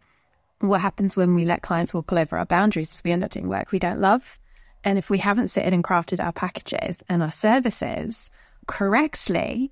What 0.60 0.82
happens 0.82 1.18
when 1.18 1.34
we 1.34 1.46
let 1.46 1.64
clients 1.64 1.96
walk 1.96 2.12
all 2.12 2.20
over 2.20 2.38
our 2.38 2.46
boundaries 2.46 2.94
is 2.94 3.02
we 3.04 3.12
end 3.12 3.24
up 3.24 3.32
doing 3.32 3.50
work 3.50 3.72
we 3.72 3.80
don't 3.80 4.00
love. 4.00 4.40
And 4.84 5.00
if 5.00 5.10
we 5.10 5.18
haven't 5.18 5.48
sitted 5.48 5.74
and 5.74 5.84
crafted 5.84 6.24
our 6.24 6.32
packages 6.32 7.02
and 7.10 7.24
our 7.24 7.32
services 7.32 8.30
correctly 8.68 9.72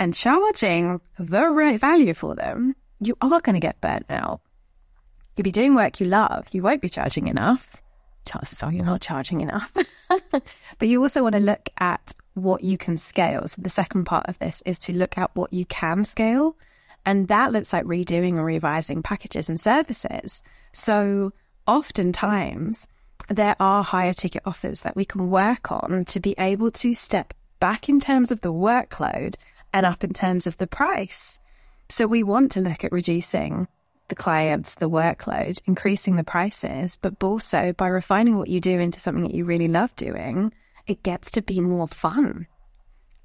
and 0.00 0.12
charging 0.12 1.00
the 1.20 1.48
right 1.50 1.78
value 1.78 2.14
for 2.14 2.34
them, 2.34 2.74
you 2.98 3.16
are 3.20 3.40
going 3.40 3.54
to 3.54 3.60
get 3.60 3.80
burnt 3.80 4.06
out. 4.10 4.40
You'll 5.36 5.44
be 5.44 5.52
doing 5.52 5.76
work 5.76 6.00
you 6.00 6.06
love. 6.06 6.46
You 6.50 6.62
won't 6.62 6.82
be 6.82 6.88
charging 6.88 7.28
enough 7.28 7.80
chances 8.26 8.62
are 8.62 8.72
you're 8.72 8.84
not 8.84 9.00
charging 9.00 9.40
enough. 9.40 9.72
but 10.30 10.88
you 10.88 11.02
also 11.02 11.22
want 11.22 11.34
to 11.34 11.40
look 11.40 11.68
at 11.78 12.14
what 12.34 12.62
you 12.62 12.78
can 12.78 12.96
scale. 12.96 13.46
So 13.46 13.60
the 13.62 13.70
second 13.70 14.04
part 14.04 14.26
of 14.28 14.38
this 14.38 14.62
is 14.66 14.78
to 14.80 14.92
look 14.92 15.18
at 15.18 15.34
what 15.34 15.52
you 15.52 15.64
can 15.66 16.04
scale. 16.04 16.56
And 17.04 17.28
that 17.28 17.52
looks 17.52 17.72
like 17.72 17.84
redoing 17.84 18.36
or 18.36 18.44
revising 18.44 19.02
packages 19.02 19.48
and 19.48 19.58
services. 19.58 20.42
So 20.72 21.32
oftentimes 21.66 22.86
there 23.28 23.56
are 23.60 23.82
higher 23.82 24.12
ticket 24.12 24.42
offers 24.44 24.82
that 24.82 24.96
we 24.96 25.04
can 25.04 25.30
work 25.30 25.70
on 25.72 26.04
to 26.06 26.20
be 26.20 26.34
able 26.38 26.70
to 26.72 26.92
step 26.92 27.34
back 27.58 27.88
in 27.88 28.00
terms 28.00 28.30
of 28.30 28.40
the 28.40 28.52
workload 28.52 29.36
and 29.72 29.86
up 29.86 30.02
in 30.02 30.12
terms 30.12 30.46
of 30.46 30.56
the 30.58 30.66
price. 30.66 31.40
So 31.88 32.06
we 32.06 32.22
want 32.22 32.52
to 32.52 32.60
look 32.60 32.84
at 32.84 32.92
reducing 32.92 33.68
the 34.10 34.14
clients, 34.14 34.74
the 34.74 34.90
workload, 34.90 35.60
increasing 35.66 36.16
the 36.16 36.24
prices, 36.24 36.98
but 37.00 37.22
also 37.22 37.72
by 37.72 37.88
refining 37.88 38.36
what 38.36 38.48
you 38.48 38.60
do 38.60 38.78
into 38.78 39.00
something 39.00 39.22
that 39.22 39.34
you 39.34 39.46
really 39.46 39.68
love 39.68 39.96
doing, 39.96 40.52
it 40.86 41.02
gets 41.02 41.30
to 41.30 41.42
be 41.42 41.60
more 41.60 41.88
fun. 41.88 42.46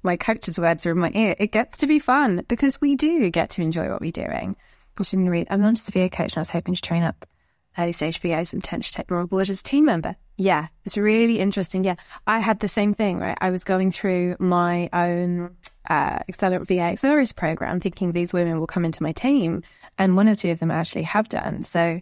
My 0.02 0.16
coach's 0.16 0.58
words 0.58 0.86
are 0.86 0.92
in 0.92 0.98
my 0.98 1.10
ear. 1.14 1.34
It 1.38 1.52
gets 1.52 1.78
to 1.78 1.86
be 1.86 1.98
fun 1.98 2.44
because 2.48 2.80
we 2.80 2.96
do 2.96 3.28
get 3.28 3.50
to 3.50 3.62
enjoy 3.62 3.90
what 3.90 4.00
we're 4.00 4.12
doing. 4.12 4.56
I'm 4.98 5.60
not 5.60 5.74
just 5.74 5.88
a 5.88 5.92
VA 5.92 6.08
coach 6.08 6.32
and 6.32 6.38
I 6.38 6.40
was 6.40 6.48
hoping 6.48 6.74
to 6.74 6.80
train 6.80 7.02
up 7.02 7.26
early 7.78 7.92
stage 7.92 8.20
take 8.20 9.10
more 9.10 9.20
on 9.20 9.26
board 9.26 9.50
as 9.50 9.62
team 9.62 9.84
member. 9.84 10.16
Yeah, 10.36 10.68
it's 10.84 10.96
really 10.96 11.38
interesting. 11.38 11.84
Yeah, 11.84 11.96
I 12.26 12.40
had 12.40 12.60
the 12.60 12.68
same 12.68 12.92
thing, 12.92 13.18
right? 13.18 13.38
I 13.40 13.50
was 13.50 13.64
going 13.64 13.90
through 13.90 14.36
my 14.38 14.88
own 14.92 15.56
uh, 15.88 16.18
Accelerate 16.28 16.66
VA 16.66 16.80
Accelerator 16.80 17.34
program, 17.34 17.80
thinking 17.80 18.12
these 18.12 18.32
women 18.32 18.58
will 18.58 18.66
come 18.66 18.84
into 18.84 19.02
my 19.02 19.12
team, 19.12 19.62
and 19.98 20.16
one 20.16 20.28
or 20.28 20.34
two 20.34 20.50
of 20.50 20.58
them 20.58 20.70
actually 20.70 21.04
have 21.04 21.28
done. 21.28 21.62
So, 21.62 22.00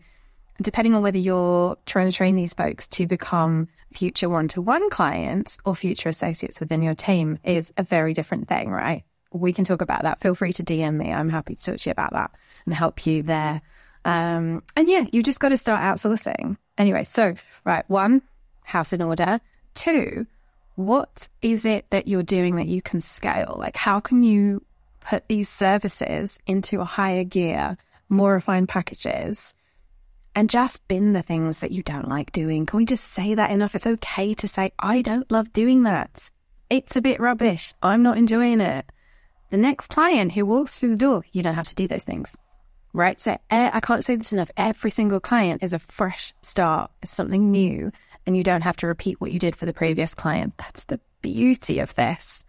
depending 0.61 0.95
on 0.95 1.03
whether 1.03 1.19
you're 1.19 1.77
trying 1.87 2.11
to 2.11 2.17
train 2.17 2.35
these 2.37 2.55
folks 2.55 2.89
to 2.89 3.07
become 3.07 3.69
future 3.93 4.29
one 4.29 4.49
to 4.49 4.61
one 4.61 4.91
clients 4.91 5.59
or 5.65 5.75
future 5.75 6.09
associates 6.09 6.61
within 6.61 6.83
your 6.83 6.95
team, 6.95 7.39
is 7.45 7.73
a 7.77 7.83
very 7.83 8.15
different 8.15 8.49
thing, 8.49 8.71
right? 8.71 9.05
We 9.33 9.53
can 9.53 9.65
talk 9.65 9.81
about 9.81 10.03
that. 10.03 10.21
Feel 10.21 10.35
free 10.35 10.53
to 10.55 10.65
DM 10.65 10.97
me. 10.97 11.13
I'm 11.13 11.29
happy 11.29 11.55
to 11.55 11.63
talk 11.63 11.79
to 11.79 11.91
you 11.91 11.93
about 11.93 12.13
that 12.13 12.33
and 12.67 12.75
help 12.75 13.07
you 13.07 13.23
there. 13.23 13.63
Um, 14.05 14.63
and 14.77 14.89
yeah, 14.89 15.07
you 15.13 15.23
just 15.23 15.41
got 15.41 15.51
to 15.51 15.59
start 15.59 15.81
outsourcing. 15.81 16.57
Anyway, 16.77 17.05
so, 17.05 17.35
right, 17.65 17.89
one, 17.89 18.23
house 18.63 18.93
in 18.93 19.03
order. 19.03 19.41
Two, 19.75 20.27
what 20.77 21.29
is 21.41 21.65
it 21.65 21.87
that 21.91 22.09
you're 22.09 22.23
doing 22.23 22.57
that 22.57 22.67
you 22.67 22.83
can 22.83 23.01
scale? 23.01 23.57
Like, 23.59 23.77
how 23.77 24.01
can 24.01 24.23
you 24.23 24.65
put 25.01 25.27
these 25.29 25.49
services 25.49 26.39
into 26.47 26.81
a 26.81 26.85
higher 26.85 27.25
gear, 27.25 27.77
more 28.09 28.35
refined 28.35 28.69
packages, 28.69 29.55
and 30.35 30.51
just 30.51 30.87
bin 30.89 31.13
the 31.13 31.23
things 31.23 31.61
that 31.61 31.71
you 31.71 31.83
don't 31.83 32.09
like 32.09 32.33
doing? 32.33 32.67
Can 32.67 32.79
we 32.79 32.85
just 32.85 33.05
say 33.05 33.35
that 33.35 33.51
enough? 33.51 33.75
It's 33.75 33.87
okay 33.87 34.35
to 34.35 34.49
say, 34.49 34.73
I 34.79 35.01
don't 35.03 35.31
love 35.31 35.53
doing 35.53 35.85
that. 35.85 36.31
It's 36.69 36.97
a 36.97 37.03
bit 37.03 37.21
rubbish. 37.21 37.73
I'm 37.83 38.03
not 38.03 38.19
enjoying 38.19 38.61
it. 38.61 38.87
The 39.51 39.57
next 39.57 39.87
client 39.87 40.33
who 40.33 40.45
walks 40.45 40.79
through 40.79 40.91
the 40.91 40.97
door, 40.97 41.25
you 41.33 41.43
don't 41.43 41.55
have 41.55 41.69
to 41.69 41.75
do 41.75 41.87
those 41.87 42.03
things 42.03 42.37
right? 42.95 43.19
So 43.21 43.37
I 43.51 43.81
can't 43.81 44.05
say 44.05 44.17
this 44.17 44.33
enough. 44.33 44.51
Every 44.57 44.91
single 44.91 45.21
client 45.21 45.63
is 45.63 45.75
a 45.75 45.79
fresh 45.79 46.33
start, 46.41 46.91
it's 47.03 47.13
something 47.13 47.51
new, 47.51 47.93
and 48.25 48.37
you 48.37 48.45
don't 48.45 48.63
have 48.63 48.77
to 48.79 48.87
repeat 48.87 49.21
what 49.21 49.33
you 49.33 49.39
did 49.39 49.57
for 49.57 49.67
the 49.67 49.75
previous 49.75 50.15
client. 50.15 50.55
That's 50.57 50.85
the 50.85 51.01
beauty 51.21 51.81
of 51.81 51.95
this. 51.97 52.45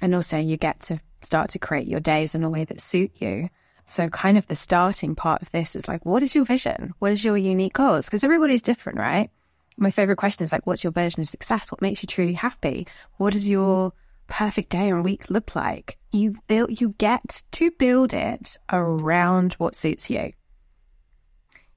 And 0.00 0.14
also, 0.14 0.36
you 0.36 0.56
get 0.56 0.80
to 0.82 1.00
start 1.22 1.50
to 1.50 1.58
create 1.58 1.88
your 1.88 2.00
days 2.00 2.34
in 2.34 2.44
a 2.44 2.50
way 2.50 2.64
that 2.64 2.80
suit 2.80 3.12
you. 3.16 3.48
So, 3.86 4.08
kind 4.08 4.36
of 4.36 4.46
the 4.46 4.56
starting 4.56 5.14
part 5.14 5.42
of 5.42 5.50
this 5.52 5.74
is 5.74 5.88
like, 5.88 6.04
what 6.04 6.22
is 6.22 6.34
your 6.34 6.44
vision? 6.44 6.92
What 6.98 7.12
is 7.12 7.24
your 7.24 7.38
unique 7.38 7.72
goals? 7.72 8.06
Because 8.06 8.24
everybody's 8.24 8.62
different, 8.62 8.98
right? 8.98 9.30
My 9.76 9.90
favorite 9.90 10.16
question 10.16 10.44
is 10.44 10.52
like, 10.52 10.66
what's 10.66 10.84
your 10.84 10.92
version 10.92 11.22
of 11.22 11.28
success? 11.28 11.72
What 11.72 11.80
makes 11.80 12.02
you 12.02 12.06
truly 12.06 12.34
happy? 12.34 12.86
What 13.16 13.34
is 13.34 13.48
your 13.48 13.92
perfect 14.32 14.70
day 14.70 14.90
or 14.90 15.02
week 15.02 15.28
look 15.28 15.54
like? 15.54 15.98
You 16.10 16.36
build, 16.46 16.80
you 16.80 16.94
get 16.96 17.42
to 17.52 17.70
build 17.72 18.14
it 18.14 18.56
around 18.72 19.52
what 19.54 19.74
suits 19.74 20.08
you. 20.08 20.32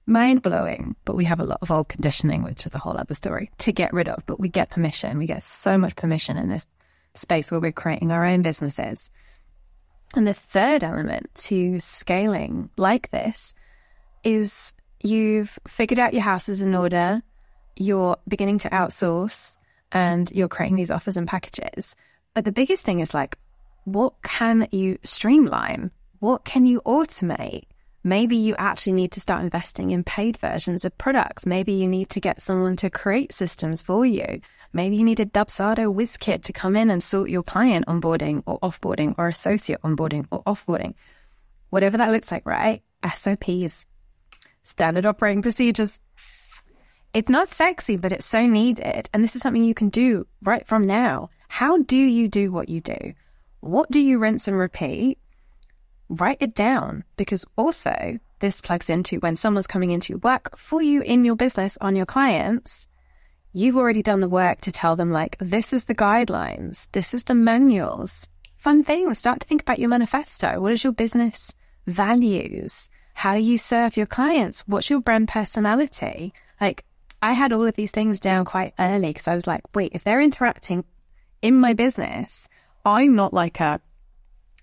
Mind 0.08 0.42
blowing, 0.42 0.96
but 1.04 1.18
we 1.18 1.26
have 1.26 1.42
a 1.42 1.44
lot 1.44 1.60
of 1.62 1.70
old 1.70 1.90
conditioning, 1.90 2.44
which 2.44 2.66
is 2.66 2.74
a 2.74 2.78
whole 2.78 2.98
other 2.98 3.14
story 3.14 3.52
to 3.58 3.74
get 3.74 3.92
rid 3.92 4.08
of. 4.08 4.24
But 4.26 4.40
we 4.40 4.48
get 4.48 4.70
permission. 4.70 5.18
We 5.18 5.26
get 5.26 5.44
so 5.44 5.78
much 5.78 5.98
permission 5.98 6.38
in 6.38 6.48
this 6.48 6.66
space 7.14 7.52
where 7.52 7.60
we're 7.60 7.74
creating 7.74 8.12
our 8.12 8.24
own 8.24 8.42
businesses. 8.42 9.12
And 10.16 10.26
the 10.26 10.34
third 10.34 10.84
element 10.84 11.34
to 11.36 11.80
scaling 11.82 12.70
like 12.78 13.12
this 13.12 13.54
is 14.24 14.74
you've 15.04 15.60
figured 15.68 16.00
out 16.00 16.14
your 16.14 16.24
house 16.24 16.48
is 16.48 16.62
in 16.62 16.74
order, 16.74 17.22
you're 17.76 18.16
beginning 18.28 18.60
to 18.60 18.70
outsource, 18.70 19.58
and 19.92 20.32
you're 20.32 20.48
creating 20.48 20.78
these 20.78 20.92
offers 20.92 21.18
and 21.18 21.28
packages. 21.28 21.96
But 22.36 22.44
the 22.44 22.52
biggest 22.52 22.84
thing 22.84 23.00
is 23.00 23.14
like, 23.14 23.38
what 23.86 24.14
can 24.22 24.68
you 24.72 25.00
streamline? 25.04 25.90
What 26.20 26.44
can 26.44 26.66
you 26.66 26.82
automate? 26.86 27.64
Maybe 28.04 28.36
you 28.36 28.56
actually 28.58 28.92
need 28.92 29.14
to 29.14 29.22
start 29.22 29.42
investing 29.42 29.92
in 29.92 30.04
paid 30.04 30.38
versions 30.38 30.84
of 30.84 30.98
products. 30.98 31.46
Maybe 31.46 31.72
you 31.72 31.88
need 31.88 32.10
to 32.10 32.20
get 32.20 32.42
someone 32.42 32.76
to 32.76 32.90
create 32.90 33.34
systems 33.34 33.82
for 33.82 34.06
you. 34.06 34.42
Maybe 34.74 34.98
you 34.98 35.06
need 35.06 35.22
a 35.22 35.26
Dubsado 35.26 35.92
whiz 35.92 36.18
kit 36.18 36.44
to 36.44 36.54
come 36.54 36.76
in 36.76 36.90
and 36.92 37.02
sort 37.02 37.30
your 37.30 37.42
client 37.42 37.88
onboarding 37.88 38.44
or 38.46 38.60
offboarding 38.60 39.16
or 39.18 39.30
associate 39.30 39.82
onboarding 39.82 40.28
or 40.30 40.44
offboarding. 40.44 40.94
Whatever 41.70 41.98
that 41.98 42.12
looks 42.12 42.32
like, 42.32 42.46
right? 42.46 42.84
SOPs, 43.16 43.86
standard 44.62 45.06
operating 45.06 45.42
procedures. 45.42 46.02
It's 47.16 47.30
not 47.30 47.48
sexy, 47.48 47.96
but 47.96 48.12
it's 48.12 48.26
so 48.26 48.46
needed. 48.46 49.10
And 49.14 49.24
this 49.24 49.38
is 49.38 49.42
something 49.42 49.64
you 49.64 49.74
can 49.74 49.88
do 49.88 50.28
right 50.44 50.68
from 50.68 50.86
now. 50.86 51.30
How 51.48 51.78
do 51.78 51.96
you 51.96 52.28
do 52.28 52.52
what 52.52 52.68
you 52.68 52.82
do? 52.82 53.14
What 53.62 53.90
do 53.90 54.02
you 54.02 54.20
rinse 54.20 54.50
and 54.50 54.58
repeat? 54.58 55.18
Write 56.10 56.40
it 56.42 56.54
down 56.54 57.06
because 57.16 57.46
also 57.56 58.20
this 58.40 58.60
plugs 58.60 58.90
into 58.90 59.20
when 59.20 59.38
someone's 59.38 59.66
coming 59.66 59.92
into 59.92 60.18
work 60.18 60.58
for 60.58 60.82
you 60.82 61.04
in 61.04 61.24
your 61.24 61.38
business 61.38 61.78
on 61.80 61.96
your 61.96 62.06
clients. 62.06 62.90
You've 63.54 63.78
already 63.78 64.04
done 64.04 64.20
the 64.20 64.28
work 64.28 64.60
to 64.62 64.72
tell 64.74 64.98
them, 64.98 65.14
like, 65.14 65.38
this 65.40 65.72
is 65.72 65.86
the 65.86 65.96
guidelines, 65.96 66.90
this 66.92 67.14
is 67.14 67.24
the 67.24 67.34
manuals. 67.34 68.28
Fun 68.58 68.84
thing, 68.84 69.16
start 69.16 69.40
to 69.40 69.48
think 69.48 69.62
about 69.62 69.80
your 69.80 69.88
manifesto. 69.88 70.60
What 70.60 70.74
is 70.74 70.84
your 70.84 70.92
business 70.92 71.56
values? 71.88 72.90
How 73.14 73.36
do 73.36 73.40
you 73.40 73.58
serve 73.58 73.96
your 73.96 74.06
clients? 74.06 74.68
What's 74.68 74.90
your 74.90 75.00
brand 75.00 75.30
personality? 75.30 76.34
Like, 76.60 76.84
I 77.26 77.32
had 77.32 77.54
all 77.54 77.66
of 77.66 77.74
these 77.74 77.90
things 77.90 78.20
down 78.20 78.46
quite 78.46 78.76
early 78.78 79.08
because 79.08 79.28
I 79.28 79.34
was 79.34 79.48
like, 79.48 79.64
wait, 79.76 79.94
if 79.96 80.04
they're 80.04 80.22
interacting 80.22 80.86
in 81.42 81.56
my 81.56 81.74
business, 81.74 82.48
I'm 82.86 83.16
not 83.16 83.34
like 83.34 83.60
a 83.60 83.82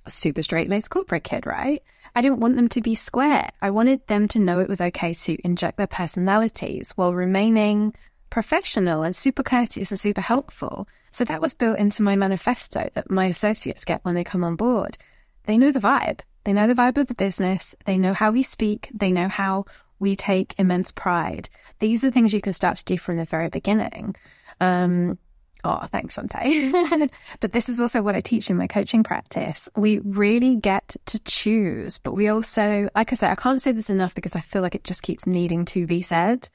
super 0.07 0.45
straight 0.45 0.69
laced 0.69 0.89
corporate 0.89 1.25
kid, 1.25 1.45
right? 1.45 1.83
I 2.15 2.21
didn't 2.21 2.39
want 2.39 2.55
them 2.55 2.69
to 2.69 2.81
be 2.81 2.95
square. 2.95 3.51
I 3.61 3.71
wanted 3.71 4.07
them 4.07 4.29
to 4.29 4.39
know 4.39 4.61
it 4.61 4.69
was 4.69 4.81
okay 4.81 5.13
to 5.13 5.37
inject 5.45 5.77
their 5.77 5.89
personalities 5.89 6.93
while 6.93 7.13
remaining 7.13 7.95
professional 8.31 9.03
and 9.03 9.17
super 9.17 9.43
courteous 9.43 9.91
and 9.91 9.99
super 9.99 10.21
helpful. 10.21 10.87
So 11.11 11.25
that 11.25 11.41
was 11.41 11.55
built 11.55 11.81
into 11.81 12.05
my 12.05 12.15
manifesto 12.15 12.91
that 12.95 13.11
my 13.11 13.27
associates 13.27 13.85
get 13.85 14.05
when 14.05 14.15
they 14.15 14.23
come 14.23 14.45
on 14.45 14.55
board. 14.55 14.99
They 15.47 15.59
know 15.59 15.73
the 15.73 15.81
vibe. 15.81 16.21
They 16.45 16.53
know 16.53 16.69
the 16.69 16.75
vibe 16.75 16.97
of 16.97 17.09
the 17.09 17.15
business. 17.15 17.75
They 17.87 17.99
know 17.99 18.15
how 18.15 18.31
we 18.31 18.45
speak. 18.45 18.89
They 18.95 19.11
know 19.11 19.27
how 19.27 19.65
we 20.03 20.17
take 20.17 20.55
immense 20.59 20.91
pride. 20.91 21.49
These 21.79 22.05
are 22.05 22.11
things 22.11 22.35
you 22.35 22.41
can 22.41 22.53
start 22.53 22.77
to 22.79 22.85
do 22.85 22.99
from 22.99 23.17
the 23.17 23.25
very 23.25 23.49
beginning. 23.49 24.17
Um, 24.61 25.19
Oh, 25.65 25.87
thanks, 25.93 26.17
Shante. 26.17 27.09
but 27.41 27.53
this 27.53 27.69
is 27.69 27.81
also 27.81 28.03
what 28.03 28.17
I 28.17 28.21
teach 28.21 28.51
in 28.51 28.57
my 28.57 28.67
coaching 28.67 29.05
practice. 29.05 29.69
We 29.77 30.01
really 30.01 30.57
get 30.57 30.97
to 31.07 31.21
choose, 31.21 31.99
but 31.99 32.15
we 32.15 32.27
also, 32.27 32.89
like 32.97 33.13
I 33.13 33.17
said, 33.17 33.31
I 33.31 33.37
can't 33.37 33.63
say 33.63 33.71
this 33.71 33.89
enough 33.89 34.13
because 34.13 34.35
I 34.35 34.41
feel 34.41 34.61
like 34.61 34.75
it 34.75 34.83
just 34.83 35.05
keeps 35.05 35.25
needing 35.25 35.65
to 35.67 35.87
be 35.87 36.03
said, 36.03 36.49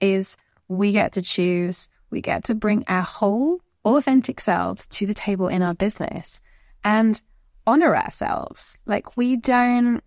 is 0.00 0.36
we 0.68 0.92
get 0.92 1.14
to 1.14 1.22
choose, 1.22 1.90
we 2.10 2.20
get 2.20 2.44
to 2.44 2.54
bring 2.54 2.84
our 2.86 3.02
whole 3.02 3.58
authentic 3.84 4.38
selves 4.40 4.86
to 4.86 5.06
the 5.06 5.14
table 5.14 5.48
in 5.48 5.60
our 5.60 5.74
business 5.74 6.40
and 6.84 7.20
honor 7.66 7.96
ourselves. 7.96 8.78
Like 8.86 9.16
we 9.16 9.34
don't, 9.38 10.04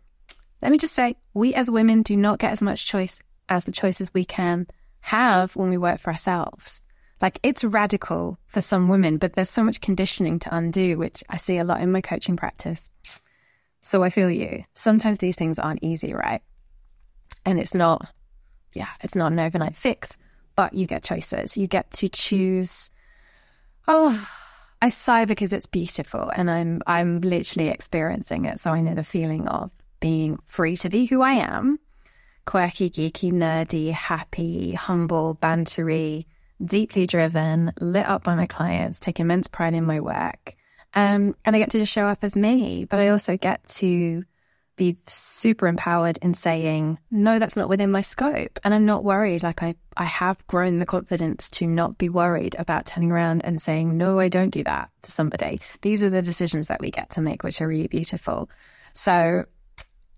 let 0.65 0.71
me 0.71 0.79
just 0.79 0.95
say, 0.95 1.15
we 1.35 1.53
as 1.53 1.69
women 1.69 2.01
do 2.01 2.17
not 2.17 2.39
get 2.39 2.51
as 2.51 2.59
much 2.59 2.87
choice 2.87 3.21
as 3.49 3.65
the 3.65 3.71
choices 3.71 4.11
we 4.15 4.25
can 4.25 4.65
have 5.01 5.55
when 5.55 5.69
we 5.69 5.77
work 5.77 5.99
for 5.99 6.09
ourselves. 6.09 6.81
Like 7.21 7.39
it's 7.43 7.63
radical 7.63 8.39
for 8.47 8.61
some 8.61 8.87
women, 8.87 9.19
but 9.19 9.33
there's 9.33 9.51
so 9.51 9.63
much 9.63 9.79
conditioning 9.79 10.39
to 10.39 10.55
undo, 10.55 10.97
which 10.97 11.23
I 11.29 11.37
see 11.37 11.57
a 11.57 11.63
lot 11.63 11.81
in 11.81 11.91
my 11.91 12.01
coaching 12.01 12.35
practice. 12.35 12.89
So 13.81 14.01
I 14.01 14.09
feel 14.09 14.31
you. 14.31 14.63
Sometimes 14.73 15.19
these 15.19 15.35
things 15.35 15.59
aren't 15.59 15.83
easy, 15.83 16.15
right? 16.15 16.41
And 17.45 17.59
it's 17.59 17.75
not, 17.75 18.11
yeah, 18.73 18.89
it's 19.03 19.13
not 19.13 19.33
an 19.33 19.39
overnight 19.39 19.75
fix, 19.75 20.17
but 20.55 20.73
you 20.73 20.87
get 20.87 21.03
choices. 21.03 21.55
You 21.55 21.67
get 21.67 21.91
to 21.91 22.09
choose. 22.09 22.89
Oh, 23.87 24.27
I 24.81 24.89
sigh 24.89 25.25
because 25.25 25.53
it's 25.53 25.67
beautiful 25.67 26.31
and 26.35 26.49
I'm 26.49 26.81
I'm 26.87 27.21
literally 27.21 27.69
experiencing 27.69 28.45
it. 28.45 28.59
So 28.59 28.71
I 28.71 28.81
know 28.81 28.95
the 28.95 29.03
feeling 29.03 29.47
of 29.47 29.69
being 29.99 30.37
free 30.45 30.77
to 30.77 30.89
be 30.89 31.05
who 31.05 31.21
I 31.21 31.33
am. 31.33 31.79
Quirky, 32.45 32.89
geeky, 32.89 33.31
nerdy, 33.31 33.91
happy, 33.91 34.73
humble, 34.73 35.35
bantery, 35.41 36.25
deeply 36.63 37.07
driven, 37.07 37.73
lit 37.79 38.05
up 38.05 38.23
by 38.23 38.35
my 38.35 38.45
clients, 38.45 38.99
take 38.99 39.19
immense 39.19 39.47
pride 39.47 39.73
in 39.73 39.85
my 39.85 39.99
work. 39.99 40.55
Um, 40.93 41.35
and 41.43 41.55
I 41.55 41.59
get 41.59 41.71
to 41.71 41.79
just 41.79 41.91
show 41.91 42.05
up 42.05 42.23
as 42.23 42.35
me, 42.35 42.85
but 42.85 42.99
I 42.99 43.09
also 43.09 43.35
get 43.35 43.67
to 43.67 44.23
be 44.77 44.97
super 45.07 45.67
empowered 45.67 46.17
in 46.21 46.33
saying, 46.33 46.99
no, 47.09 47.39
that's 47.39 47.55
not 47.55 47.69
within 47.69 47.91
my 47.91 48.01
scope. 48.01 48.59
And 48.63 48.73
I'm 48.73 48.85
not 48.85 49.03
worried. 49.03 49.43
Like 49.43 49.63
I, 49.63 49.75
I 49.95 50.03
have 50.03 50.45
grown 50.47 50.79
the 50.79 50.85
confidence 50.85 51.49
to 51.51 51.67
not 51.67 51.97
be 51.97 52.09
worried 52.09 52.55
about 52.59 52.85
turning 52.85 53.11
around 53.11 53.43
and 53.45 53.61
saying, 53.61 53.97
no, 53.97 54.19
I 54.19 54.27
don't 54.27 54.49
do 54.49 54.63
that 54.63 54.89
to 55.03 55.11
somebody. 55.11 55.61
These 55.81 56.03
are 56.03 56.09
the 56.09 56.21
decisions 56.21 56.67
that 56.67 56.81
we 56.81 56.91
get 56.91 57.11
to 57.11 57.21
make, 57.21 57.43
which 57.43 57.61
are 57.61 57.67
really 57.67 57.87
beautiful. 57.87 58.49
So 58.93 59.45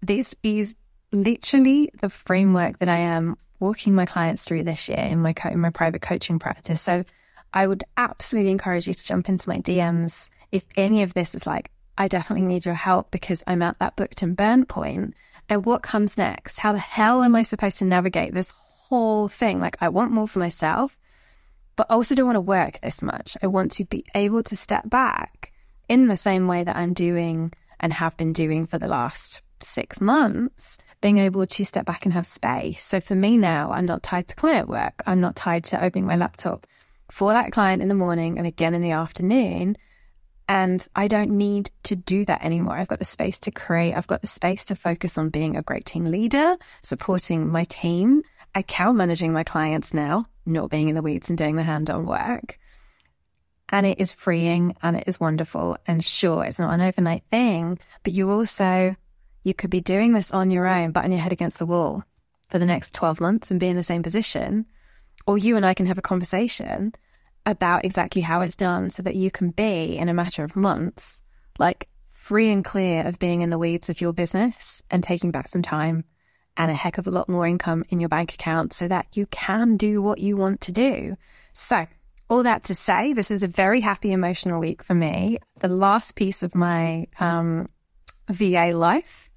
these, 0.07 0.35
is 0.43 0.75
literally 1.11 1.89
the 2.01 2.09
framework 2.09 2.79
that 2.79 2.89
I 2.89 2.97
am 2.97 3.37
walking 3.59 3.95
my 3.95 4.05
clients 4.05 4.45
through 4.45 4.63
this 4.63 4.87
year 4.87 4.97
in 4.97 5.19
my 5.19 5.33
co- 5.33 5.49
in 5.49 5.59
my 5.59 5.69
private 5.69 6.01
coaching 6.01 6.39
practice. 6.39 6.81
So 6.81 7.03
I 7.53 7.67
would 7.67 7.83
absolutely 7.97 8.51
encourage 8.51 8.87
you 8.87 8.93
to 8.93 9.05
jump 9.05 9.29
into 9.29 9.49
my 9.49 9.57
DMs 9.57 10.29
if 10.51 10.63
any 10.75 11.03
of 11.03 11.13
this 11.13 11.35
is 11.35 11.45
like, 11.45 11.71
I 11.97 12.07
definitely 12.07 12.45
need 12.45 12.65
your 12.65 12.75
help 12.75 13.11
because 13.11 13.43
I'm 13.47 13.61
at 13.61 13.79
that 13.79 13.95
booked 13.95 14.21
and 14.21 14.35
burn 14.35 14.65
point. 14.65 15.15
And 15.49 15.65
what 15.65 15.81
comes 15.81 16.17
next? 16.17 16.59
How 16.59 16.73
the 16.73 16.79
hell 16.79 17.23
am 17.23 17.35
I 17.35 17.43
supposed 17.43 17.77
to 17.79 17.85
navigate 17.85 18.33
this 18.33 18.49
whole 18.49 19.27
thing? 19.27 19.59
Like, 19.59 19.77
I 19.81 19.89
want 19.89 20.11
more 20.11 20.27
for 20.27 20.39
myself, 20.39 20.97
but 21.75 21.89
also 21.89 22.15
don't 22.15 22.25
want 22.25 22.35
to 22.35 22.41
work 22.41 22.79
this 22.81 23.01
much. 23.01 23.37
I 23.41 23.47
want 23.47 23.71
to 23.73 23.85
be 23.85 24.05
able 24.13 24.43
to 24.43 24.55
step 24.55 24.89
back 24.89 25.51
in 25.89 26.07
the 26.07 26.17
same 26.17 26.47
way 26.47 26.63
that 26.63 26.75
I'm 26.75 26.93
doing 26.93 27.53
and 27.79 27.93
have 27.93 28.17
been 28.17 28.33
doing 28.33 28.67
for 28.67 28.77
the 28.77 28.87
last 28.87 29.41
six 29.63 30.01
months, 30.01 30.77
being 31.01 31.17
able 31.17 31.45
to 31.45 31.65
step 31.65 31.85
back 31.85 32.05
and 32.05 32.13
have 32.13 32.25
space. 32.25 32.83
So 32.83 32.99
for 32.99 33.15
me 33.15 33.37
now, 33.37 33.71
I'm 33.71 33.85
not 33.85 34.03
tied 34.03 34.27
to 34.29 34.35
client 34.35 34.67
work. 34.67 35.03
I'm 35.05 35.19
not 35.19 35.35
tied 35.35 35.63
to 35.65 35.83
opening 35.83 36.05
my 36.05 36.15
laptop 36.15 36.65
for 37.09 37.31
that 37.33 37.51
client 37.51 37.81
in 37.81 37.87
the 37.87 37.95
morning 37.95 38.37
and 38.37 38.47
again 38.47 38.73
in 38.73 38.81
the 38.81 38.91
afternoon. 38.91 39.77
And 40.49 40.85
I 40.95 41.07
don't 41.07 41.31
need 41.31 41.71
to 41.83 41.95
do 41.95 42.23
that 42.25 42.43
anymore. 42.43 42.77
I've 42.77 42.87
got 42.87 42.99
the 42.99 43.05
space 43.05 43.37
to 43.41 43.51
create. 43.51 43.93
I've 43.93 44.07
got 44.07 44.21
the 44.21 44.27
space 44.27 44.63
to 44.65 44.75
focus 44.75 45.17
on 45.17 45.29
being 45.29 45.57
a 45.57 45.61
great 45.61 45.85
team 45.85 46.05
leader, 46.05 46.55
supporting 46.83 47.49
my 47.49 47.65
team, 47.65 48.23
I 48.55 48.61
account 48.61 48.97
managing 48.97 49.33
my 49.33 49.43
clients 49.43 49.93
now, 49.93 50.25
not 50.45 50.71
being 50.71 50.89
in 50.89 50.95
the 50.95 51.01
weeds 51.01 51.29
and 51.29 51.37
doing 51.37 51.57
the 51.57 51.63
hand 51.63 51.89
on 51.89 52.05
work. 52.05 52.57
And 53.69 53.85
it 53.85 53.99
is 53.99 54.11
freeing 54.11 54.75
and 54.81 54.95
it 54.95 55.03
is 55.05 55.19
wonderful. 55.19 55.77
And 55.85 56.03
sure, 56.03 56.43
it's 56.43 56.57
not 56.57 56.73
an 56.73 56.81
overnight 56.81 57.23
thing, 57.29 57.77
but 58.03 58.13
you 58.13 58.31
also, 58.31 58.95
you 59.47 59.53
could 59.53 59.69
be 59.69 59.79
doing 59.79 60.11
this 60.11 60.31
on 60.31 60.51
your 60.51 60.67
own, 60.67 60.91
butting 60.91 61.13
your 61.13 61.21
head 61.21 61.31
against 61.31 61.57
the 61.57 61.65
wall 61.65 62.03
for 62.49 62.59
the 62.59 62.65
next 62.65 62.93
12 62.93 63.21
months 63.21 63.49
and 63.49 63.61
be 63.61 63.67
in 63.67 63.77
the 63.77 63.83
same 63.83 64.03
position. 64.03 64.65
Or 65.25 65.37
you 65.37 65.55
and 65.55 65.65
I 65.65 65.73
can 65.73 65.85
have 65.85 65.97
a 65.97 66.01
conversation 66.01 66.93
about 67.45 67.85
exactly 67.85 68.21
how 68.21 68.41
it's 68.41 68.57
done 68.57 68.89
so 68.89 69.01
that 69.03 69.15
you 69.15 69.31
can 69.31 69.51
be 69.51 69.97
in 69.97 70.09
a 70.09 70.13
matter 70.13 70.43
of 70.43 70.57
months, 70.57 71.23
like 71.57 71.87
free 72.11 72.51
and 72.51 72.63
clear 72.63 73.07
of 73.07 73.19
being 73.19 73.41
in 73.41 73.49
the 73.49 73.57
weeds 73.57 73.89
of 73.89 74.01
your 74.01 74.11
business 74.11 74.83
and 74.91 75.01
taking 75.01 75.31
back 75.31 75.47
some 75.47 75.61
time 75.61 76.03
and 76.57 76.69
a 76.69 76.73
heck 76.75 76.97
of 76.97 77.07
a 77.07 77.11
lot 77.11 77.29
more 77.29 77.47
income 77.47 77.85
in 77.87 77.99
your 77.99 78.09
bank 78.09 78.33
account 78.33 78.73
so 78.73 78.85
that 78.89 79.07
you 79.13 79.27
can 79.27 79.77
do 79.77 80.01
what 80.01 80.19
you 80.19 80.35
want 80.35 80.59
to 80.59 80.73
do. 80.73 81.15
So, 81.53 81.87
all 82.29 82.43
that 82.43 82.65
to 82.65 82.75
say, 82.75 83.13
this 83.13 83.31
is 83.31 83.43
a 83.43 83.47
very 83.47 83.79
happy, 83.79 84.11
emotional 84.11 84.59
week 84.59 84.83
for 84.83 84.93
me. 84.93 85.37
The 85.61 85.69
last 85.69 86.15
piece 86.15 86.43
of 86.43 86.53
my 86.53 87.07
um, 87.21 87.69
VA 88.29 88.71
life 88.73 89.29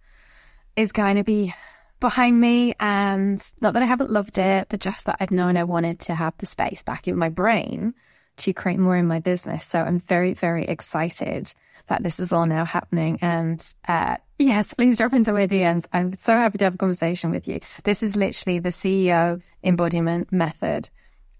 is 0.80 0.92
going 0.92 1.16
to 1.16 1.24
be 1.24 1.54
behind 2.00 2.40
me. 2.40 2.74
And 2.80 3.44
not 3.60 3.74
that 3.74 3.82
I 3.82 3.86
haven't 3.86 4.10
loved 4.10 4.38
it, 4.38 4.68
but 4.68 4.80
just 4.80 5.06
that 5.06 5.18
I've 5.20 5.30
known 5.30 5.56
I 5.56 5.64
wanted 5.64 6.00
to 6.00 6.14
have 6.14 6.34
the 6.38 6.46
space 6.46 6.82
back 6.82 7.06
in 7.06 7.16
my 7.16 7.28
brain 7.28 7.94
to 8.38 8.52
create 8.52 8.78
more 8.78 8.96
in 8.96 9.06
my 9.06 9.20
business. 9.20 9.66
So 9.66 9.80
I'm 9.80 10.00
very, 10.00 10.32
very 10.32 10.64
excited 10.64 11.52
that 11.88 12.02
this 12.02 12.18
is 12.18 12.32
all 12.32 12.46
now 12.46 12.64
happening. 12.64 13.18
And 13.20 13.62
uh, 13.86 14.16
yes, 14.38 14.72
please 14.72 14.96
drop 14.96 15.12
into 15.12 15.32
my 15.32 15.46
DMs. 15.46 15.84
I'm 15.92 16.14
so 16.14 16.32
happy 16.32 16.58
to 16.58 16.64
have 16.64 16.74
a 16.74 16.78
conversation 16.78 17.30
with 17.30 17.46
you. 17.46 17.60
This 17.84 18.02
is 18.02 18.16
literally 18.16 18.58
the 18.58 18.70
CEO 18.70 19.42
embodiment 19.62 20.32
method 20.32 20.88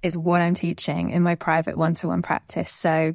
is 0.02 0.16
what 0.16 0.42
I'm 0.42 0.54
teaching 0.54 1.11
in 1.11 1.23
my 1.23 1.35
private 1.35 1.76
one-to-one 1.76 2.23
practice. 2.23 2.73
So 2.73 3.14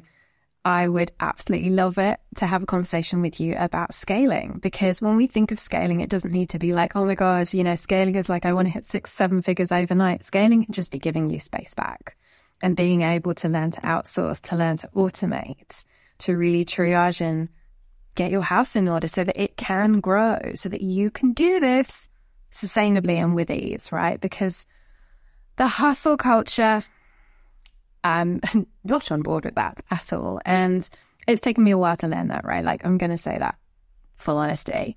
I 0.66 0.88
would 0.88 1.12
absolutely 1.20 1.70
love 1.70 1.96
it 1.96 2.18
to 2.34 2.46
have 2.46 2.64
a 2.64 2.66
conversation 2.66 3.22
with 3.22 3.38
you 3.38 3.54
about 3.56 3.94
scaling 3.94 4.58
because 4.60 5.00
when 5.00 5.14
we 5.14 5.28
think 5.28 5.52
of 5.52 5.60
scaling, 5.60 6.00
it 6.00 6.10
doesn't 6.10 6.32
need 6.32 6.48
to 6.50 6.58
be 6.58 6.72
like, 6.72 6.96
oh 6.96 7.04
my 7.04 7.14
God, 7.14 7.54
you 7.54 7.62
know, 7.62 7.76
scaling 7.76 8.16
is 8.16 8.28
like, 8.28 8.44
I 8.44 8.52
want 8.52 8.66
to 8.66 8.72
hit 8.72 8.82
six, 8.82 9.12
seven 9.12 9.42
figures 9.42 9.70
overnight. 9.70 10.24
Scaling 10.24 10.64
can 10.64 10.74
just 10.74 10.90
be 10.90 10.98
giving 10.98 11.30
you 11.30 11.38
space 11.38 11.72
back 11.72 12.16
and 12.60 12.76
being 12.76 13.02
able 13.02 13.32
to 13.34 13.48
learn 13.48 13.70
to 13.70 13.80
outsource, 13.82 14.40
to 14.40 14.56
learn 14.56 14.76
to 14.78 14.88
automate, 14.88 15.84
to 16.18 16.36
really 16.36 16.64
triage 16.64 17.20
and 17.20 17.48
get 18.16 18.32
your 18.32 18.42
house 18.42 18.74
in 18.74 18.88
order 18.88 19.06
so 19.06 19.22
that 19.22 19.40
it 19.40 19.56
can 19.56 20.00
grow, 20.00 20.40
so 20.56 20.68
that 20.68 20.80
you 20.80 21.12
can 21.12 21.32
do 21.32 21.60
this 21.60 22.08
sustainably 22.52 23.22
and 23.22 23.36
with 23.36 23.52
ease, 23.52 23.92
right? 23.92 24.20
Because 24.20 24.66
the 25.58 25.68
hustle 25.68 26.16
culture, 26.16 26.82
I'm 28.06 28.40
not 28.84 29.10
on 29.10 29.22
board 29.22 29.44
with 29.44 29.56
that 29.56 29.82
at 29.90 30.12
all. 30.12 30.40
And 30.44 30.88
it's 31.26 31.40
taken 31.40 31.64
me 31.64 31.72
a 31.72 31.78
while 31.78 31.96
to 31.98 32.08
learn 32.08 32.28
that, 32.28 32.44
right? 32.44 32.64
Like, 32.64 32.84
I'm 32.84 32.98
going 32.98 33.10
to 33.10 33.18
say 33.18 33.36
that 33.38 33.56
full 34.16 34.38
honesty. 34.38 34.96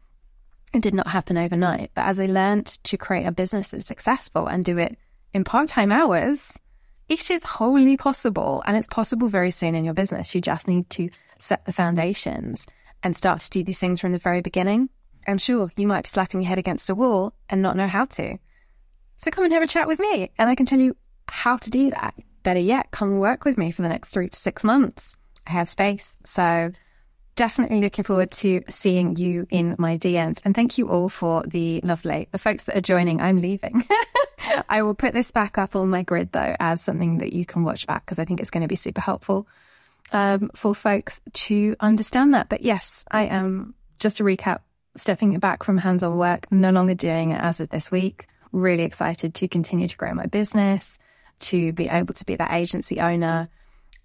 It 0.74 0.82
did 0.82 0.94
not 0.94 1.08
happen 1.08 1.38
overnight. 1.38 1.92
But 1.96 2.06
as 2.06 2.20
I 2.20 2.28
learned 2.28 2.68
to 2.84 2.98
create 2.98 3.26
a 3.26 3.32
business 3.32 3.70
that's 3.70 3.88
successful 3.88 4.48
and 4.48 4.64
do 4.64 4.78
it 4.78 4.98
in 5.34 5.44
part 5.44 5.70
time 5.70 5.92
hours, 5.92 6.60
it 7.08 7.32
is 7.32 7.44
wholly 7.44 7.98
possible. 7.98 8.62
And 8.66 8.78
it's 8.78 8.88
possible 8.88 9.28
very 9.28 9.52
soon 9.52 9.74
in 9.74 9.84
your 9.84 9.96
business. 9.96 10.36
You 10.36 10.42
just 10.42 10.68
need 10.68 10.90
to 10.92 11.10
set 11.40 11.66
the 11.66 11.74
foundations 11.74 12.68
and 13.02 13.16
start 13.16 13.42
to 13.42 13.50
do 13.50 13.64
these 13.64 13.80
things 13.80 14.00
from 14.00 14.12
the 14.12 14.20
very 14.20 14.42
beginning. 14.42 14.90
And 15.26 15.42
sure, 15.42 15.72
you 15.76 15.88
might 15.88 16.04
be 16.04 16.10
slapping 16.10 16.42
your 16.42 16.50
head 16.50 16.60
against 16.60 16.90
a 16.90 16.96
wall 16.96 17.34
and 17.50 17.62
not 17.62 17.76
know 17.76 17.88
how 17.88 18.06
to. 18.06 18.38
So 19.18 19.32
come 19.32 19.46
and 19.46 19.54
have 19.54 19.64
a 19.64 19.68
chat 19.68 19.88
with 19.88 20.00
me 20.00 20.32
and 20.38 20.50
I 20.50 20.56
can 20.56 20.66
tell 20.66 20.80
you 20.80 20.96
how 21.28 21.58
to 21.58 21.70
do 21.70 21.90
that 21.92 22.14
better 22.44 22.60
yet, 22.60 22.92
come 22.92 23.20
work 23.20 23.46
with 23.46 23.58
me 23.58 23.72
for 23.72 23.82
the 23.82 23.90
next 23.90 24.10
three 24.10 24.30
to 24.30 24.38
six 24.38 24.64
months. 24.64 25.16
I 25.48 25.52
have 25.52 25.70
space. 25.70 26.18
So 26.26 26.72
definitely 27.36 27.80
looking 27.80 28.04
forward 28.04 28.32
to 28.32 28.62
seeing 28.70 29.16
you 29.16 29.48
in 29.50 29.76
my 29.78 29.98
DMs. 29.98 30.42
And 30.44 30.54
thank 30.54 30.78
you 30.78 30.90
all 30.90 31.10
for 31.10 31.44
the 31.44 31.80
lovely, 31.84 32.28
the 32.32 32.38
folks 32.38 32.64
that 32.66 32.76
are 32.76 32.82
joining. 32.82 33.22
I'm 33.22 33.42
leaving. 33.42 33.84
I 34.70 34.82
will 34.82 34.94
put 34.94 35.14
this 35.14 35.32
back 35.32 35.58
up 35.58 35.76
on 35.76 35.90
my 35.90 36.04
grid 36.04 36.32
though 36.32 36.56
as 36.60 36.82
something 36.82 37.20
that 37.20 37.34
you 37.34 37.46
can 37.46 37.64
watch 37.64 37.88
back 37.88 38.06
because 38.06 38.20
I 38.20 38.26
think 38.26 38.40
it's 38.40 38.50
going 38.50 38.64
to 38.64 38.68
be 38.68 38.76
super 38.76 39.02
helpful 39.02 39.48
um, 40.12 40.52
for 40.56 40.76
folks 40.76 41.22
to 41.34 41.76
understand 41.80 42.34
that. 42.34 42.50
But 42.50 42.62
yes, 42.62 43.06
I 43.10 43.28
am 43.28 43.74
just 44.00 44.18
to 44.18 44.24
recap, 44.24 44.60
stepping 44.96 45.38
back 45.40 45.64
from 45.64 45.78
hands 45.78 46.04
on 46.04 46.18
work, 46.18 46.52
no 46.52 46.72
longer 46.72 46.94
doing 46.94 47.32
it 47.32 47.42
as 47.42 47.60
of 47.60 47.70
this 47.70 47.90
week. 47.90 48.28
Really 48.52 48.84
excited 48.84 49.34
to 49.36 49.48
continue 49.48 49.88
to 49.88 49.98
grow 49.98 50.14
my 50.14 50.26
business 50.26 51.00
to 51.40 51.74
be 51.74 51.88
able 51.88 52.14
to 52.14 52.26
be 52.26 52.36
that 52.36 52.54
agency 52.54 53.00
owner 53.00 53.50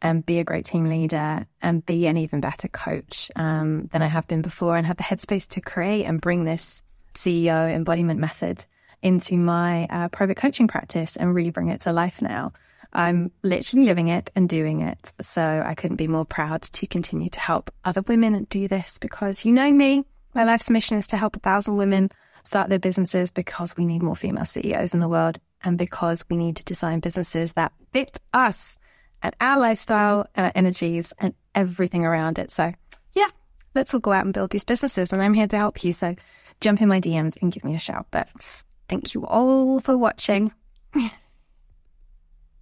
and 0.03 0.25
be 0.25 0.39
a 0.39 0.45
great 0.45 0.67
team 0.67 0.89
leader 0.89 1.47
and 1.63 1.85
be 1.87 2.07
an 2.07 2.17
even 2.19 2.41
better 2.41 2.69
coach 2.69 3.31
um, 3.37 3.89
than 3.93 4.03
I 4.03 4.07
have 4.07 4.29
been 4.29 4.43
before 4.43 4.77
and 4.77 4.87
have 4.87 4.99
the 4.99 5.03
headspace 5.03 5.49
to 5.49 5.61
create 5.61 6.05
and 6.05 6.21
bring 6.21 6.45
this 6.45 6.83
CEO 7.15 7.73
embodiment 7.73 8.21
method 8.21 8.65
into 9.03 9.37
my 9.37 9.87
uh, 9.87 10.09
private 10.09 10.37
coaching 10.37 10.69
practice 10.69 11.17
and 11.17 11.35
really 11.35 11.51
bring 11.51 11.69
it 11.69 11.83
to 11.83 11.93
life 11.93 12.21
now. 12.21 12.53
I'm 12.93 13.33
literally 13.43 13.87
living 13.87 14.09
it 14.09 14.31
and 14.37 14.49
doing 14.49 14.83
it. 14.83 15.13
So 15.21 15.63
I 15.65 15.75
couldn't 15.75 15.97
be 15.97 16.07
more 16.07 16.25
proud 16.25 16.63
to 16.63 16.87
continue 16.87 17.29
to 17.31 17.41
help 17.41 17.71
other 17.85 18.03
women 18.03 18.47
do 18.49 18.69
this 18.69 18.99
because 18.99 19.45
you 19.45 19.53
know 19.53 19.71
me, 19.71 20.05
my 20.35 20.45
life's 20.45 20.71
mission 20.71 20.99
is 20.99 21.07
to 21.09 21.17
help 21.17 21.37
a 21.37 21.41
thousand 21.41 21.77
women 21.77 22.11
start 22.45 22.69
their 22.69 22.79
businesses 22.79 23.31
because 23.31 23.77
we 23.77 23.87
need 23.87 24.03
more 24.03 24.17
female 24.17 24.45
CEOs 24.45 24.95
in 24.95 25.01
the 25.01 25.09
world 25.09 25.39
and 25.65 25.79
because 25.79 26.25
we 26.29 26.37
need 26.37 26.57
to 26.57 26.65
design 26.65 27.01
businesses 27.01 27.55
that 27.55 27.73
fit 27.93 28.19
us 28.33 28.79
and 29.23 29.35
our 29.41 29.59
lifestyle 29.59 30.27
and 30.35 30.47
our 30.47 30.53
energies 30.55 31.13
and 31.19 31.35
everything 31.55 32.05
around 32.05 32.39
it. 32.39 32.51
So, 32.51 32.73
yeah, 33.15 33.29
let's 33.75 33.95
all 33.95 34.01
go 34.01 34.13
out 34.13 34.25
and 34.25 34.35
build 34.35 34.51
these 34.51 34.65
businesses. 34.65 35.13
And 35.13 35.23
I'm 35.23 35.35
here 35.35 35.47
to 35.47 35.57
help 35.57 35.83
you. 35.83 35.93
So, 35.93 36.15
jump 36.61 36.83
in 36.83 36.89
my 36.89 37.01
DMs 37.01 37.41
and 37.41 37.51
give 37.51 37.65
me 37.65 37.75
a 37.75 37.79
shout. 37.79 38.07
But 38.11 38.29
thank 38.89 39.15
you 39.15 39.27
all 39.27 39.81
for 39.81 39.97
watching. 39.97 40.53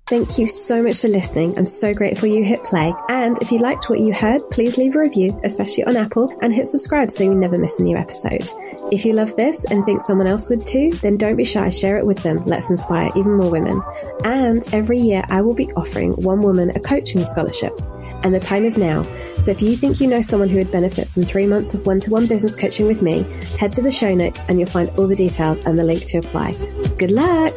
Thank 0.09 0.37
you 0.37 0.47
so 0.47 0.83
much 0.83 1.01
for 1.01 1.09
listening. 1.09 1.57
I'm 1.57 1.65
so 1.65 1.95
grateful 1.95 2.29
you 2.29 2.45
hit 2.45 2.65
play. 2.65 2.93
And 3.09 3.41
if 3.41 3.53
you 3.53 3.59
liked 3.59 3.89
what 3.89 4.01
you 4.01 4.13
heard, 4.13 4.43
please 4.51 4.77
leave 4.77 4.97
a 4.97 5.01
review, 5.01 5.41
especially 5.45 5.85
on 5.85 5.97
Apple, 5.97 6.37
and 6.43 6.53
hit 6.53 6.67
subscribe 6.67 7.11
so 7.11 7.25
you 7.25 7.35
never 7.35 7.57
miss 7.57 7.79
a 7.79 7.85
new 7.85 7.97
episode. 7.97 8.51
If 8.91 9.05
you 9.05 9.13
love 9.13 9.35
this 9.37 9.65
and 9.65 9.85
think 9.85 10.03
someone 10.03 10.27
else 10.27 10.51
would 10.51 10.67
too, 10.67 10.91
then 11.03 11.17
don't 11.17 11.37
be 11.37 11.45
shy, 11.45 11.71
share 11.71 11.97
it 11.97 12.05
with 12.05 12.19
them. 12.19 12.45
Let's 12.45 12.69
inspire 12.69 13.11
even 13.17 13.37
more 13.37 13.51
women. 13.51 13.81
And 14.25 14.67
every 14.75 14.99
year 14.99 15.25
I 15.31 15.41
will 15.41 15.55
be 15.55 15.73
offering 15.73 16.13
one 16.15 16.43
woman 16.43 16.71
a 16.71 16.81
coaching 16.81 17.25
scholarship. 17.25 17.73
And 18.25 18.35
the 18.35 18.41
time 18.41 18.65
is 18.65 18.77
now. 18.77 19.05
So 19.39 19.53
if 19.53 19.63
you 19.63 19.77
think 19.77 20.01
you 20.01 20.09
know 20.09 20.21
someone 20.21 20.49
who 20.49 20.59
would 20.59 20.71
benefit 20.71 21.09
from 21.09 21.23
three 21.23 21.47
months 21.47 21.75
of 21.75 21.87
one 21.87 22.01
to 22.01 22.11
one 22.11 22.27
business 22.27 22.57
coaching 22.57 22.87
with 22.87 23.03
me, 23.03 23.23
head 23.59 23.73
to 23.73 23.83
the 23.83 23.91
show 23.91 24.15
notes 24.15 24.43
and 24.49 24.59
you'll 24.59 24.69
find 24.69 24.91
all 24.99 25.07
the 25.07 25.17
details 25.17 25.65
and 25.65 25.79
the 25.79 25.85
link 25.85 26.05
to 26.07 26.19
apply. 26.19 26.55
Good 26.99 27.13
luck! 27.13 27.55